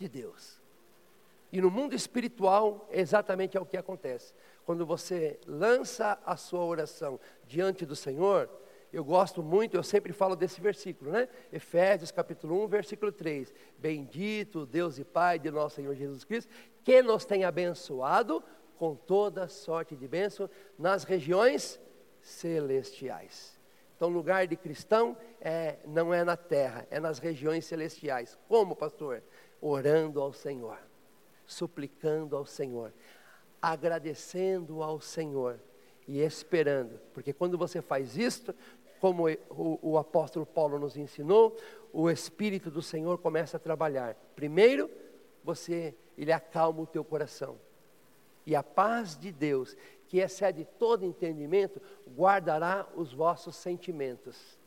de 0.00 0.08
Deus. 0.08 0.58
E 1.52 1.60
no 1.60 1.70
mundo 1.70 1.94
espiritual, 1.94 2.88
exatamente 2.90 3.56
é 3.56 3.60
o 3.60 3.66
que 3.66 3.76
acontece. 3.76 4.32
Quando 4.64 4.86
você 4.86 5.38
lança 5.46 6.18
a 6.24 6.36
sua 6.36 6.64
oração 6.64 7.20
diante 7.46 7.84
do 7.84 7.94
Senhor, 7.94 8.48
eu 8.92 9.04
gosto 9.04 9.42
muito, 9.42 9.76
eu 9.76 9.82
sempre 9.82 10.12
falo 10.12 10.34
desse 10.34 10.60
versículo, 10.60 11.10
né? 11.10 11.28
Efésios 11.52 12.10
capítulo 12.10 12.64
1, 12.64 12.68
versículo 12.68 13.12
3. 13.12 13.52
Bendito 13.76 14.64
Deus 14.64 14.98
e 14.98 15.04
Pai 15.04 15.38
de 15.38 15.50
nosso 15.50 15.76
Senhor 15.76 15.94
Jesus 15.94 16.24
Cristo, 16.24 16.50
que 16.82 17.02
nos 17.02 17.24
tem 17.24 17.44
abençoado 17.44 18.42
com 18.78 18.94
toda 18.94 19.46
sorte 19.48 19.94
de 19.94 20.08
bênção 20.08 20.48
nas 20.78 21.04
regiões 21.04 21.78
celestiais. 22.22 23.60
Então, 24.00 24.08
lugar 24.08 24.46
de 24.46 24.56
cristão 24.56 25.14
é, 25.40 25.76
não 25.86 26.14
é 26.14 26.24
na 26.24 26.34
terra, 26.34 26.86
é 26.90 26.98
nas 26.98 27.18
regiões 27.18 27.66
celestiais. 27.66 28.38
Como, 28.48 28.74
pastor? 28.74 29.22
Orando 29.60 30.20
ao 30.20 30.32
Senhor, 30.32 30.78
suplicando 31.46 32.36
ao 32.36 32.46
Senhor, 32.46 32.92
agradecendo 33.60 34.82
ao 34.82 35.00
Senhor 35.00 35.60
e 36.08 36.20
esperando, 36.20 36.98
porque 37.12 37.32
quando 37.32 37.58
você 37.58 37.82
faz 37.82 38.16
isto, 38.16 38.54
como 39.00 39.28
o, 39.48 39.78
o, 39.82 39.98
apóstolo 39.98 40.44
Paulo 40.44 40.78
nos 40.78 40.96
ensinou, 40.96 41.56
o 41.92 42.10
Espírito 42.10 42.70
do 42.70 42.82
Senhor 42.82 43.18
começa 43.18 43.56
a 43.56 43.60
trabalhar. 43.60 44.14
Primeiro, 44.36 44.90
você, 45.42 45.94
ele 46.18 46.32
acalma 46.32 46.82
o 46.82 46.86
teu 46.86 47.02
coração. 47.02 47.58
E 48.44 48.54
a 48.54 48.62
paz 48.62 49.16
de 49.16 49.32
Deus, 49.32 49.74
que 50.06 50.18
excede 50.18 50.66
todo 50.78 51.06
entendimento, 51.06 51.80
guardará 52.14 52.86
os 52.94 53.12
vossos 53.12 53.56
sentimentos. 53.56 54.58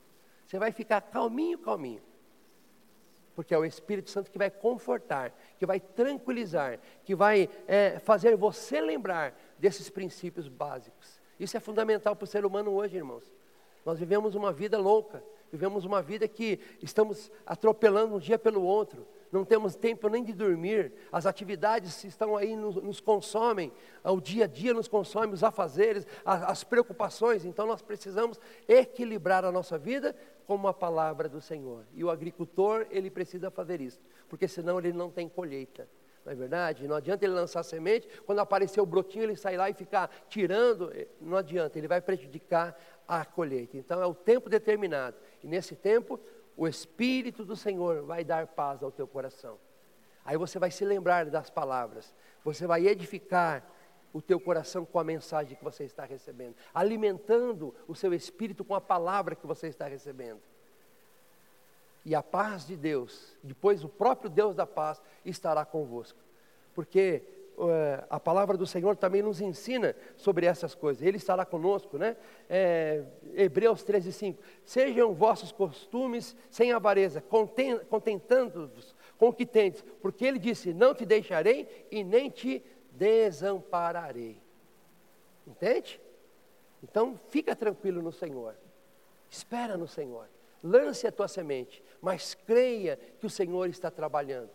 Você 0.48 0.58
vai 0.58 0.72
ficar 0.72 1.02
calminho, 1.02 1.60
calminho 1.60 2.02
porque 3.36 3.54
é 3.54 3.58
o 3.58 3.66
Espírito 3.66 4.10
Santo 4.10 4.32
que 4.32 4.38
vai 4.38 4.50
confortar, 4.50 5.34
que 5.58 5.66
vai 5.66 5.80
tranquilizar, 5.80 6.80
que 7.04 7.16
vai 7.16 7.50
é, 7.68 8.00
fazer 8.00 8.36
você 8.36 8.80
lembrar 8.80 9.38
desses 9.58 9.90
princípios 9.90 10.48
básicos. 10.48 11.20
Isso 11.40 11.58
é 11.58 11.60
fundamental 11.60 12.16
para 12.16 12.26
o 12.26 12.28
ser 12.28 12.46
humano 12.46 12.72
hoje, 12.72 12.98
irmãos. 12.98 13.34
Nós 13.86 14.00
vivemos 14.00 14.36
uma 14.36 14.52
vida 14.52 14.78
louca, 14.78 15.24
vivemos 15.52 15.84
uma 15.84 16.02
vida 16.02 16.28
que 16.28 16.60
estamos 16.82 17.32
atropelando 17.46 18.16
um 18.16 18.20
dia 18.20 18.40
pelo 18.40 18.64
outro. 18.64 19.06
não 19.32 19.44
temos 19.44 19.76
tempo 19.76 20.08
nem 20.10 20.24
de 20.24 20.32
dormir, 20.32 20.94
as 21.12 21.26
atividades 21.26 22.04
estão 22.04 22.38
aí, 22.38 22.56
nos, 22.56 22.76
nos 22.76 23.00
consomem, 23.00 23.74
o 24.04 24.22
dia 24.22 24.46
a 24.46 24.48
dia 24.48 24.76
nos 24.76 24.88
consome, 24.88 25.34
os 25.34 25.44
afazeres, 25.44 26.06
as, 26.24 26.44
as 26.44 26.64
preocupações, 26.64 27.44
então 27.44 27.66
nós 27.66 27.82
precisamos 27.82 28.40
equilibrar 28.68 29.44
a 29.44 29.52
nossa 29.52 29.78
vida 29.78 30.16
com 30.46 30.56
uma 30.56 30.74
palavra 30.74 31.30
do 31.30 31.42
Senhor. 31.42 31.86
E 31.94 32.04
o 32.04 32.10
agricultor, 32.10 32.86
ele 32.90 33.10
precisa 33.10 33.50
fazer 33.50 33.82
isso, 33.82 34.00
porque 34.28 34.48
senão 34.48 34.78
ele 34.80 34.94
não 34.94 35.10
tem 35.10 35.28
colheita. 35.28 35.88
Não 36.26 36.32
é 36.32 36.36
verdade? 36.36 36.88
Não 36.88 36.96
adianta 36.96 37.26
ele 37.26 37.34
lançar 37.34 37.64
semente, 37.64 38.08
quando 38.26 38.40
aparecer 38.40 38.80
o 38.80 38.86
brotinho, 38.86 39.24
ele 39.24 39.36
sair 39.36 39.58
lá 39.58 39.70
e 39.70 39.74
ficar 39.74 40.10
tirando, 40.30 40.92
eh, 40.94 41.08
não 41.20 41.38
adianta, 41.38 41.78
ele 41.78 41.88
vai 41.88 42.00
prejudicar 42.00 42.80
a 43.08 43.26
colheita. 43.26 43.78
Então 43.78 44.02
é 44.02 44.06
o 44.06 44.14
tempo 44.14 44.50
determinado. 44.50 45.18
E 45.44 45.48
nesse 45.48 45.76
tempo, 45.76 46.20
o 46.56 46.68
Espírito 46.68 47.44
do 47.44 47.56
Senhor 47.56 48.04
vai 48.04 48.24
dar 48.24 48.48
paz 48.48 48.82
ao 48.82 48.92
teu 48.92 49.08
coração. 49.08 49.60
Aí 50.24 50.38
você 50.38 50.58
vai 50.58 50.72
se 50.72 50.86
lembrar 50.86 51.26
das 51.26 51.50
palavras, 51.50 52.14
você 52.44 52.66
vai 52.66 52.88
edificar 52.88 53.70
o 54.14 54.22
teu 54.22 54.40
coração 54.40 54.86
com 54.86 55.00
a 55.00 55.04
mensagem 55.04 55.58
que 55.58 55.64
você 55.64 55.84
está 55.84 56.06
recebendo, 56.06 56.56
alimentando 56.74 57.74
o 57.88 57.96
seu 57.96 58.14
espírito 58.14 58.64
com 58.64 58.76
a 58.76 58.82
palavra 58.82 59.36
que 59.36 59.48
você 59.48 59.68
está 59.68 59.88
recebendo. 59.88 60.40
E 62.06 62.14
a 62.14 62.22
paz 62.22 62.68
de 62.68 62.76
Deus, 62.76 63.36
depois 63.42 63.84
o 63.84 63.90
próprio 63.90 64.30
Deus 64.30 64.56
da 64.56 64.68
paz 64.68 65.02
estará 65.26 65.66
convosco. 65.66 66.20
Porque 66.76 67.24
uh, 67.58 68.06
a 68.10 68.20
palavra 68.20 68.58
do 68.58 68.68
Senhor 68.68 68.96
também 68.98 69.22
nos 69.22 69.40
ensina 69.40 69.96
sobre 70.18 70.46
essas 70.46 70.76
coisas. 70.76 71.02
Ele 71.02 71.18
estará 71.18 71.46
conosco, 71.46 71.98
né? 71.98 72.18
É, 72.50 73.04
Hebreus 73.34 73.84
13, 73.84 74.12
5. 74.12 74.44
Sejam 74.66 75.14
vossos 75.14 75.52
costumes 75.52 76.36
sem 76.50 76.72
avareza, 76.72 77.24
contentando-vos 77.90 78.96
com 79.18 79.30
o 79.30 79.34
que 79.34 79.46
tendes, 79.46 79.82
porque 80.02 80.26
ele 80.26 80.40
disse: 80.40 80.74
Não 80.74 80.94
te 80.94 81.06
deixarei 81.06 81.88
e 81.90 82.04
nem 82.04 82.30
te 82.30 82.62
desampararei. 82.94 84.42
Entende? 85.46 86.00
Então, 86.82 87.20
fica 87.30 87.56
tranquilo 87.56 88.02
no 88.02 88.12
Senhor. 88.12 88.56
Espera 89.30 89.78
no 89.78 89.88
Senhor. 89.88 90.28
Lance 90.62 91.06
a 91.06 91.12
tua 91.12 91.28
semente, 91.28 91.84
mas 92.02 92.34
creia 92.34 92.98
que 93.20 93.26
o 93.26 93.30
Senhor 93.30 93.68
está 93.70 93.92
trabalhando. 93.92 94.50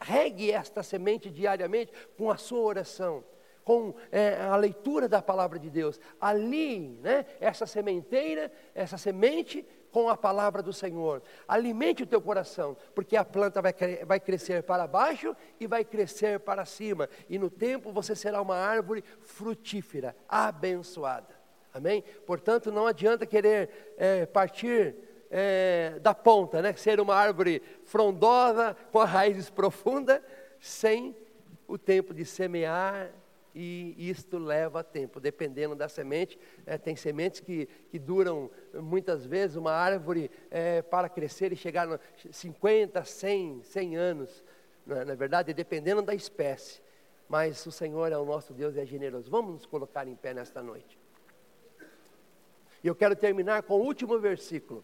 Regue 0.00 0.50
esta 0.50 0.82
semente 0.82 1.30
diariamente 1.30 1.92
com 2.16 2.30
a 2.30 2.36
sua 2.36 2.60
oração, 2.60 3.22
com 3.62 3.94
é, 4.10 4.34
a 4.40 4.56
leitura 4.56 5.06
da 5.08 5.20
palavra 5.20 5.58
de 5.58 5.68
Deus. 5.68 6.00
Ali, 6.20 6.98
né, 7.02 7.26
essa 7.38 7.66
sementeira, 7.66 8.50
essa 8.74 8.96
semente 8.96 9.64
com 9.98 10.08
a 10.08 10.16
palavra 10.16 10.62
do 10.62 10.72
Senhor. 10.72 11.20
Alimente 11.48 12.04
o 12.04 12.06
teu 12.06 12.20
coração, 12.20 12.76
porque 12.94 13.16
a 13.16 13.24
planta 13.24 13.60
vai, 13.60 13.74
vai 14.06 14.20
crescer 14.20 14.62
para 14.62 14.86
baixo 14.86 15.34
e 15.58 15.66
vai 15.66 15.84
crescer 15.84 16.38
para 16.38 16.64
cima. 16.64 17.08
E 17.28 17.36
no 17.36 17.50
tempo 17.50 17.90
você 17.90 18.14
será 18.14 18.40
uma 18.40 18.56
árvore 18.56 19.02
frutífera, 19.22 20.14
abençoada. 20.28 21.36
Amém? 21.74 22.04
Portanto, 22.24 22.70
não 22.70 22.86
adianta 22.86 23.26
querer 23.26 23.94
é, 23.98 24.24
partir 24.24 24.94
é, 25.32 25.98
da 26.00 26.14
ponta, 26.14 26.62
né? 26.62 26.72
ser 26.74 27.00
uma 27.00 27.16
árvore 27.16 27.60
frondosa, 27.82 28.76
com 28.92 29.02
raízes 29.02 29.50
profundas, 29.50 30.20
sem 30.60 31.16
o 31.66 31.76
tempo 31.76 32.14
de 32.14 32.24
semear, 32.24 33.10
e 33.60 34.10
isto 34.10 34.38
leva 34.38 34.84
tempo, 34.84 35.18
dependendo 35.18 35.74
da 35.74 35.88
semente. 35.88 36.38
É, 36.66 36.78
tem 36.78 36.94
sementes 36.94 37.40
que, 37.40 37.66
que 37.90 37.98
duram 37.98 38.50
muitas 38.74 39.24
vezes, 39.26 39.56
uma 39.56 39.72
árvore 39.72 40.30
é, 40.50 40.82
para 40.82 41.08
crescer 41.08 41.52
e 41.52 41.56
chegar 41.56 41.92
a 41.92 42.00
50, 42.30 43.04
100, 43.04 43.62
100 43.62 43.96
anos, 43.96 44.44
na, 44.86 45.04
na 45.04 45.14
verdade, 45.14 45.52
dependendo 45.52 46.02
da 46.02 46.14
espécie. 46.14 46.80
Mas 47.28 47.64
o 47.66 47.72
Senhor 47.72 48.12
é 48.12 48.16
o 48.16 48.24
nosso 48.24 48.52
Deus 48.52 48.76
e 48.76 48.80
é 48.80 48.86
generoso. 48.86 49.30
Vamos 49.30 49.52
nos 49.52 49.66
colocar 49.66 50.06
em 50.06 50.14
pé 50.14 50.32
nesta 50.32 50.62
noite. 50.62 50.98
E 52.82 52.86
eu 52.86 52.94
quero 52.94 53.16
terminar 53.16 53.62
com 53.64 53.74
o 53.74 53.82
último 53.82 54.18
versículo 54.18 54.82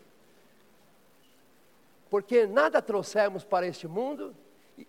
porque 2.15 2.47
nada 2.47 2.81
trouxemos 2.81 3.43
para 3.43 3.67
este 3.67 3.89
mundo, 3.89 4.37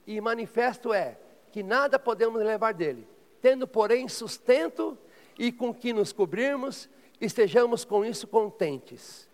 e, 0.05 0.21
manifesto 0.21 0.93
é 0.93 1.17
que 1.51 1.63
nada 1.63 1.97
podemos 1.97 2.39
levar 2.39 2.71
dele. 2.71 3.07
Tendo, 3.45 3.67
porém, 3.67 4.09
sustento 4.09 4.97
e 5.37 5.51
com 5.51 5.71
que 5.71 5.93
nos 5.93 6.11
cobrirmos, 6.11 6.89
estejamos 7.21 7.85
com 7.85 8.03
isso 8.03 8.25
contentes. 8.25 9.29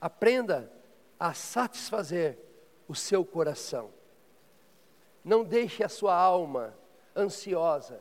Aprenda 0.00 0.72
a 1.18 1.34
satisfazer 1.34 2.38
o 2.86 2.94
seu 2.94 3.24
coração. 3.24 3.90
Não 5.24 5.42
deixe 5.42 5.82
a 5.82 5.88
sua 5.88 6.14
alma 6.14 6.72
ansiosa. 7.16 8.00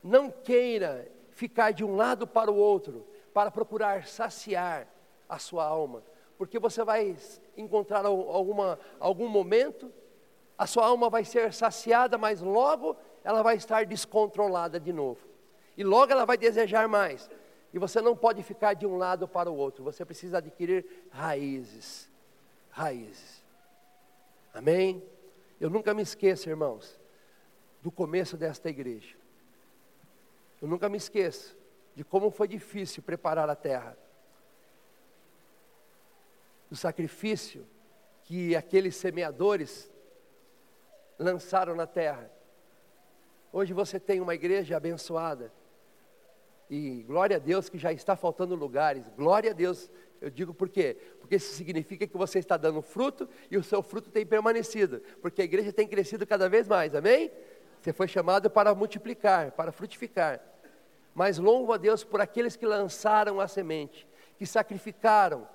Não 0.00 0.30
queira 0.30 1.10
ficar 1.32 1.72
de 1.72 1.84
um 1.84 1.96
lado 1.96 2.24
para 2.24 2.52
o 2.52 2.56
outro 2.56 3.04
para 3.34 3.50
procurar 3.50 4.06
saciar 4.06 4.86
a 5.28 5.40
sua 5.40 5.64
alma 5.64 6.04
porque 6.36 6.60
você 6.60 6.84
vai 6.84 7.16
encontrar 7.56 8.06
alguma, 8.06 8.78
algum 9.00 9.26
momento, 9.26 9.92
a 10.56 10.68
sua 10.68 10.86
alma 10.86 11.10
vai 11.10 11.24
ser 11.24 11.52
saciada, 11.52 12.16
mas 12.16 12.40
logo 12.40 12.96
ela 13.24 13.42
vai 13.42 13.56
estar 13.56 13.84
descontrolada 13.84 14.78
de 14.78 14.92
novo. 14.92 15.20
E 15.76 15.84
logo 15.84 16.12
ela 16.12 16.24
vai 16.24 16.36
desejar 16.36 16.88
mais. 16.88 17.30
E 17.72 17.78
você 17.78 18.00
não 18.00 18.16
pode 18.16 18.42
ficar 18.42 18.74
de 18.74 18.86
um 18.86 18.96
lado 18.96 19.28
para 19.28 19.50
o 19.50 19.56
outro, 19.56 19.84
você 19.84 20.04
precisa 20.04 20.38
adquirir 20.38 20.84
raízes. 21.10 22.10
Raízes. 22.70 23.44
Amém? 24.54 25.02
Eu 25.60 25.68
nunca 25.68 25.92
me 25.92 26.02
esqueço, 26.02 26.48
irmãos, 26.48 26.98
do 27.82 27.90
começo 27.90 28.36
desta 28.36 28.68
igreja. 28.68 29.16
Eu 30.60 30.68
nunca 30.68 30.88
me 30.88 30.96
esqueço 30.96 31.56
de 31.94 32.04
como 32.04 32.30
foi 32.30 32.48
difícil 32.48 33.02
preparar 33.02 33.48
a 33.50 33.56
terra 33.56 33.96
do 36.70 36.76
sacrifício 36.76 37.66
que 38.24 38.54
aqueles 38.54 38.94
semeadores 38.96 39.90
lançaram 41.18 41.74
na 41.74 41.86
terra. 41.86 42.30
Hoje 43.52 43.72
você 43.72 43.98
tem 43.98 44.20
uma 44.20 44.34
igreja 44.34 44.76
abençoada. 44.76 45.52
E 46.68 47.02
glória 47.04 47.36
a 47.36 47.38
Deus 47.38 47.68
que 47.68 47.78
já 47.78 47.92
está 47.92 48.14
faltando 48.14 48.54
lugares. 48.54 49.08
Glória 49.16 49.50
a 49.50 49.54
Deus. 49.54 49.90
Eu 50.20 50.28
digo 50.28 50.52
por 50.52 50.68
quê? 50.68 50.96
Porque 51.20 51.36
isso 51.36 51.54
significa 51.54 52.06
que 52.06 52.16
você 52.16 52.38
está 52.38 52.56
dando 52.56 52.82
fruto 52.82 53.28
e 53.50 53.56
o 53.56 53.62
seu 53.62 53.82
fruto 53.82 54.10
tem 54.10 54.26
permanecido. 54.26 55.00
Porque 55.22 55.40
a 55.40 55.44
igreja 55.44 55.72
tem 55.72 55.86
crescido 55.86 56.26
cada 56.26 56.48
vez 56.48 56.68
mais. 56.68 56.94
Amém? 56.94 57.30
Você 57.80 57.92
foi 57.92 58.06
chamado 58.06 58.50
para 58.50 58.74
multiplicar, 58.74 59.52
para 59.52 59.72
frutificar. 59.72 60.40
Mas 61.14 61.38
louvo 61.38 61.72
a 61.72 61.76
Deus 61.76 62.04
por 62.04 62.20
aqueles 62.20 62.54
que 62.54 62.66
lançaram 62.66 63.40
a 63.40 63.48
semente, 63.48 64.06
que 64.36 64.44
sacrificaram, 64.44 65.48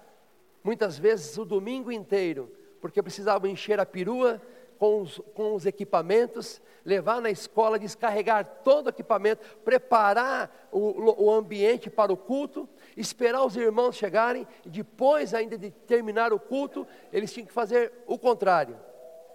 muitas 0.64 0.98
vezes 0.98 1.38
o 1.38 1.46
domingo 1.46 1.91
inteiro, 1.91 2.52
porque 2.82 3.04
precisavam 3.04 3.50
encher 3.50 3.80
a 3.80 3.86
perua 3.86 4.41
com 4.84 4.99
os, 4.99 5.17
com 5.34 5.55
os 5.55 5.65
equipamentos, 5.65 6.61
levar 6.84 7.21
na 7.21 7.31
escola, 7.31 7.79
descarregar 7.79 8.45
todo 8.65 8.88
o 8.88 8.89
equipamento, 8.89 9.41
preparar 9.63 10.67
o, 10.73 11.23
o 11.23 11.31
ambiente 11.31 11.89
para 11.89 12.11
o 12.11 12.17
culto, 12.17 12.67
esperar 12.97 13.45
os 13.45 13.55
irmãos 13.55 13.95
chegarem, 13.95 14.45
e 14.65 14.69
depois 14.69 15.34
ainda 15.34 15.57
de 15.57 15.71
terminar 15.71 16.34
o 16.34 16.39
culto, 16.39 16.86
eles 17.13 17.31
tinham 17.31 17.47
que 17.47 17.53
fazer 17.53 17.93
o 18.05 18.19
contrário, 18.19 18.77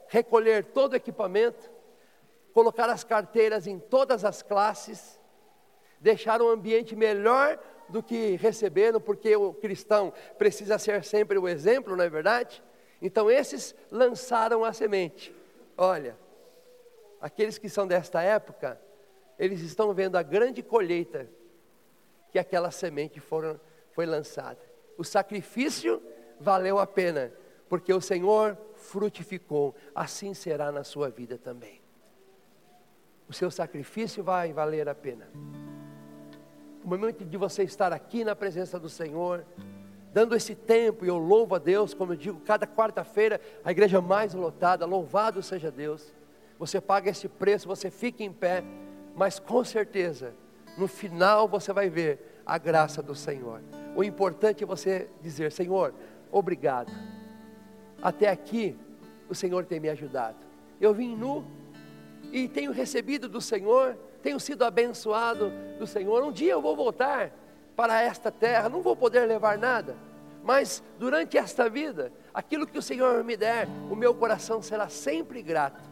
recolher 0.08 0.66
todo 0.66 0.92
o 0.92 0.96
equipamento, 0.96 1.70
colocar 2.52 2.90
as 2.90 3.02
carteiras 3.02 3.66
em 3.66 3.78
todas 3.78 4.26
as 4.26 4.42
classes, 4.42 5.18
deixar 5.98 6.42
um 6.42 6.48
ambiente 6.50 6.94
melhor 6.94 7.58
do 7.88 8.02
que 8.02 8.36
receberam, 8.36 9.00
porque 9.00 9.34
o 9.34 9.54
cristão 9.54 10.12
precisa 10.36 10.78
ser 10.78 11.02
sempre 11.04 11.38
o 11.38 11.48
exemplo, 11.48 11.96
não 11.96 12.04
é 12.04 12.10
verdade? 12.10 12.62
Então 13.00 13.30
esses 13.30 13.74
lançaram 13.90 14.62
a 14.62 14.74
semente. 14.74 15.37
Olha, 15.78 16.18
aqueles 17.20 17.56
que 17.56 17.68
são 17.68 17.86
desta 17.86 18.20
época, 18.20 18.78
eles 19.38 19.60
estão 19.60 19.94
vendo 19.94 20.16
a 20.16 20.22
grande 20.22 20.62
colheita 20.62 21.30
que 22.30 22.38
aquela 22.38 22.70
semente 22.70 23.20
foram, 23.20 23.58
foi 23.92 24.04
lançada. 24.04 24.60
O 24.98 25.04
sacrifício 25.04 26.02
valeu 26.40 26.78
a 26.78 26.86
pena, 26.86 27.32
porque 27.68 27.94
o 27.94 28.00
Senhor 28.00 28.58
frutificou. 28.74 29.74
Assim 29.94 30.34
será 30.34 30.72
na 30.72 30.82
sua 30.82 31.08
vida 31.08 31.38
também. 31.38 31.80
O 33.28 33.32
seu 33.32 33.50
sacrifício 33.50 34.24
vai 34.24 34.52
valer 34.52 34.88
a 34.88 34.94
pena 34.94 35.30
o 36.88 36.88
momento 36.88 37.22
de 37.22 37.36
você 37.36 37.64
estar 37.64 37.92
aqui 37.92 38.24
na 38.24 38.34
presença 38.34 38.80
do 38.80 38.88
Senhor, 38.88 39.44
dando 40.18 40.34
esse 40.34 40.52
tempo, 40.52 41.04
e 41.04 41.08
eu 41.08 41.16
louvo 41.16 41.54
a 41.54 41.60
Deus, 41.60 41.94
como 41.94 42.12
eu 42.12 42.16
digo, 42.16 42.40
cada 42.40 42.66
quarta-feira, 42.66 43.40
a 43.64 43.70
igreja 43.70 44.00
mais 44.00 44.34
lotada, 44.34 44.84
louvado 44.84 45.40
seja 45.44 45.70
Deus. 45.70 46.12
Você 46.58 46.80
paga 46.80 47.08
esse 47.08 47.28
preço, 47.28 47.68
você 47.68 47.88
fica 47.88 48.24
em 48.24 48.32
pé, 48.32 48.64
mas 49.14 49.38
com 49.38 49.62
certeza, 49.62 50.34
no 50.76 50.88
final 50.88 51.46
você 51.46 51.72
vai 51.72 51.88
ver 51.88 52.42
a 52.44 52.58
graça 52.58 53.00
do 53.00 53.14
Senhor. 53.14 53.60
O 53.94 54.02
importante 54.02 54.64
é 54.64 54.66
você 54.66 55.08
dizer: 55.22 55.52
Senhor, 55.52 55.94
obrigado. 56.32 56.92
Até 58.02 58.28
aqui 58.28 58.76
o 59.28 59.36
Senhor 59.36 59.66
tem 59.66 59.78
me 59.78 59.88
ajudado. 59.88 60.38
Eu 60.80 60.92
vim 60.92 61.14
nu 61.14 61.44
e 62.32 62.48
tenho 62.48 62.72
recebido 62.72 63.28
do 63.28 63.40
Senhor, 63.40 63.96
tenho 64.20 64.40
sido 64.40 64.64
abençoado 64.64 65.52
do 65.78 65.86
Senhor. 65.86 66.24
Um 66.24 66.32
dia 66.32 66.54
eu 66.54 66.60
vou 66.60 66.74
voltar 66.74 67.30
para 67.76 68.02
esta 68.02 68.32
terra, 68.32 68.68
não 68.68 68.82
vou 68.82 68.96
poder 68.96 69.24
levar 69.24 69.56
nada, 69.56 69.94
mas 70.48 70.82
durante 70.98 71.36
esta 71.36 71.68
vida, 71.68 72.10
aquilo 72.32 72.66
que 72.66 72.78
o 72.78 72.80
Senhor 72.80 73.22
me 73.22 73.36
der, 73.36 73.68
o 73.90 73.94
meu 73.94 74.14
coração 74.14 74.62
será 74.62 74.88
sempre 74.88 75.42
grato. 75.42 75.84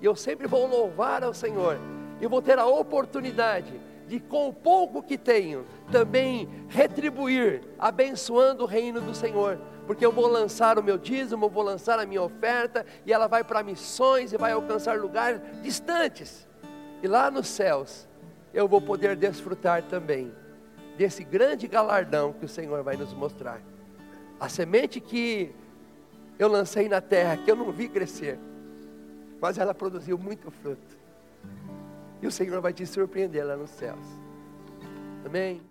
E 0.00 0.04
eu 0.04 0.14
sempre 0.14 0.46
vou 0.46 0.68
louvar 0.68 1.24
ao 1.24 1.34
Senhor. 1.34 1.76
E 2.20 2.26
vou 2.28 2.40
ter 2.40 2.56
a 2.56 2.64
oportunidade 2.64 3.74
de, 4.06 4.20
com 4.20 4.48
o 4.48 4.52
pouco 4.52 5.02
que 5.02 5.18
tenho, 5.18 5.66
também 5.90 6.48
retribuir, 6.68 7.64
abençoando 7.76 8.62
o 8.62 8.66
reino 8.68 9.00
do 9.00 9.12
Senhor. 9.16 9.58
Porque 9.84 10.06
eu 10.06 10.12
vou 10.12 10.28
lançar 10.28 10.78
o 10.78 10.82
meu 10.84 10.96
dízimo, 10.96 11.46
eu 11.46 11.50
vou 11.50 11.64
lançar 11.64 11.98
a 11.98 12.06
minha 12.06 12.22
oferta, 12.22 12.86
e 13.04 13.12
ela 13.12 13.26
vai 13.26 13.42
para 13.42 13.64
missões 13.64 14.32
e 14.32 14.36
vai 14.36 14.52
alcançar 14.52 14.96
lugares 14.96 15.40
distantes. 15.60 16.46
E 17.02 17.08
lá 17.08 17.32
nos 17.32 17.48
céus, 17.48 18.06
eu 18.52 18.68
vou 18.68 18.80
poder 18.80 19.16
desfrutar 19.16 19.82
também 19.82 20.32
desse 20.96 21.24
grande 21.24 21.66
galardão 21.66 22.32
que 22.32 22.44
o 22.44 22.48
Senhor 22.48 22.80
vai 22.84 22.96
nos 22.96 23.12
mostrar. 23.12 23.60
A 24.44 24.48
semente 24.50 25.00
que 25.00 25.50
eu 26.38 26.48
lancei 26.48 26.86
na 26.86 27.00
terra, 27.00 27.34
que 27.34 27.50
eu 27.50 27.56
não 27.56 27.72
vi 27.72 27.88
crescer, 27.88 28.38
mas 29.40 29.56
ela 29.56 29.72
produziu 29.72 30.18
muito 30.18 30.50
fruto. 30.50 30.98
E 32.20 32.26
o 32.26 32.30
Senhor 32.30 32.60
vai 32.60 32.74
te 32.74 32.84
surpreender 32.84 33.42
lá 33.42 33.56
nos 33.56 33.70
céus. 33.70 34.04
Amém? 35.24 35.62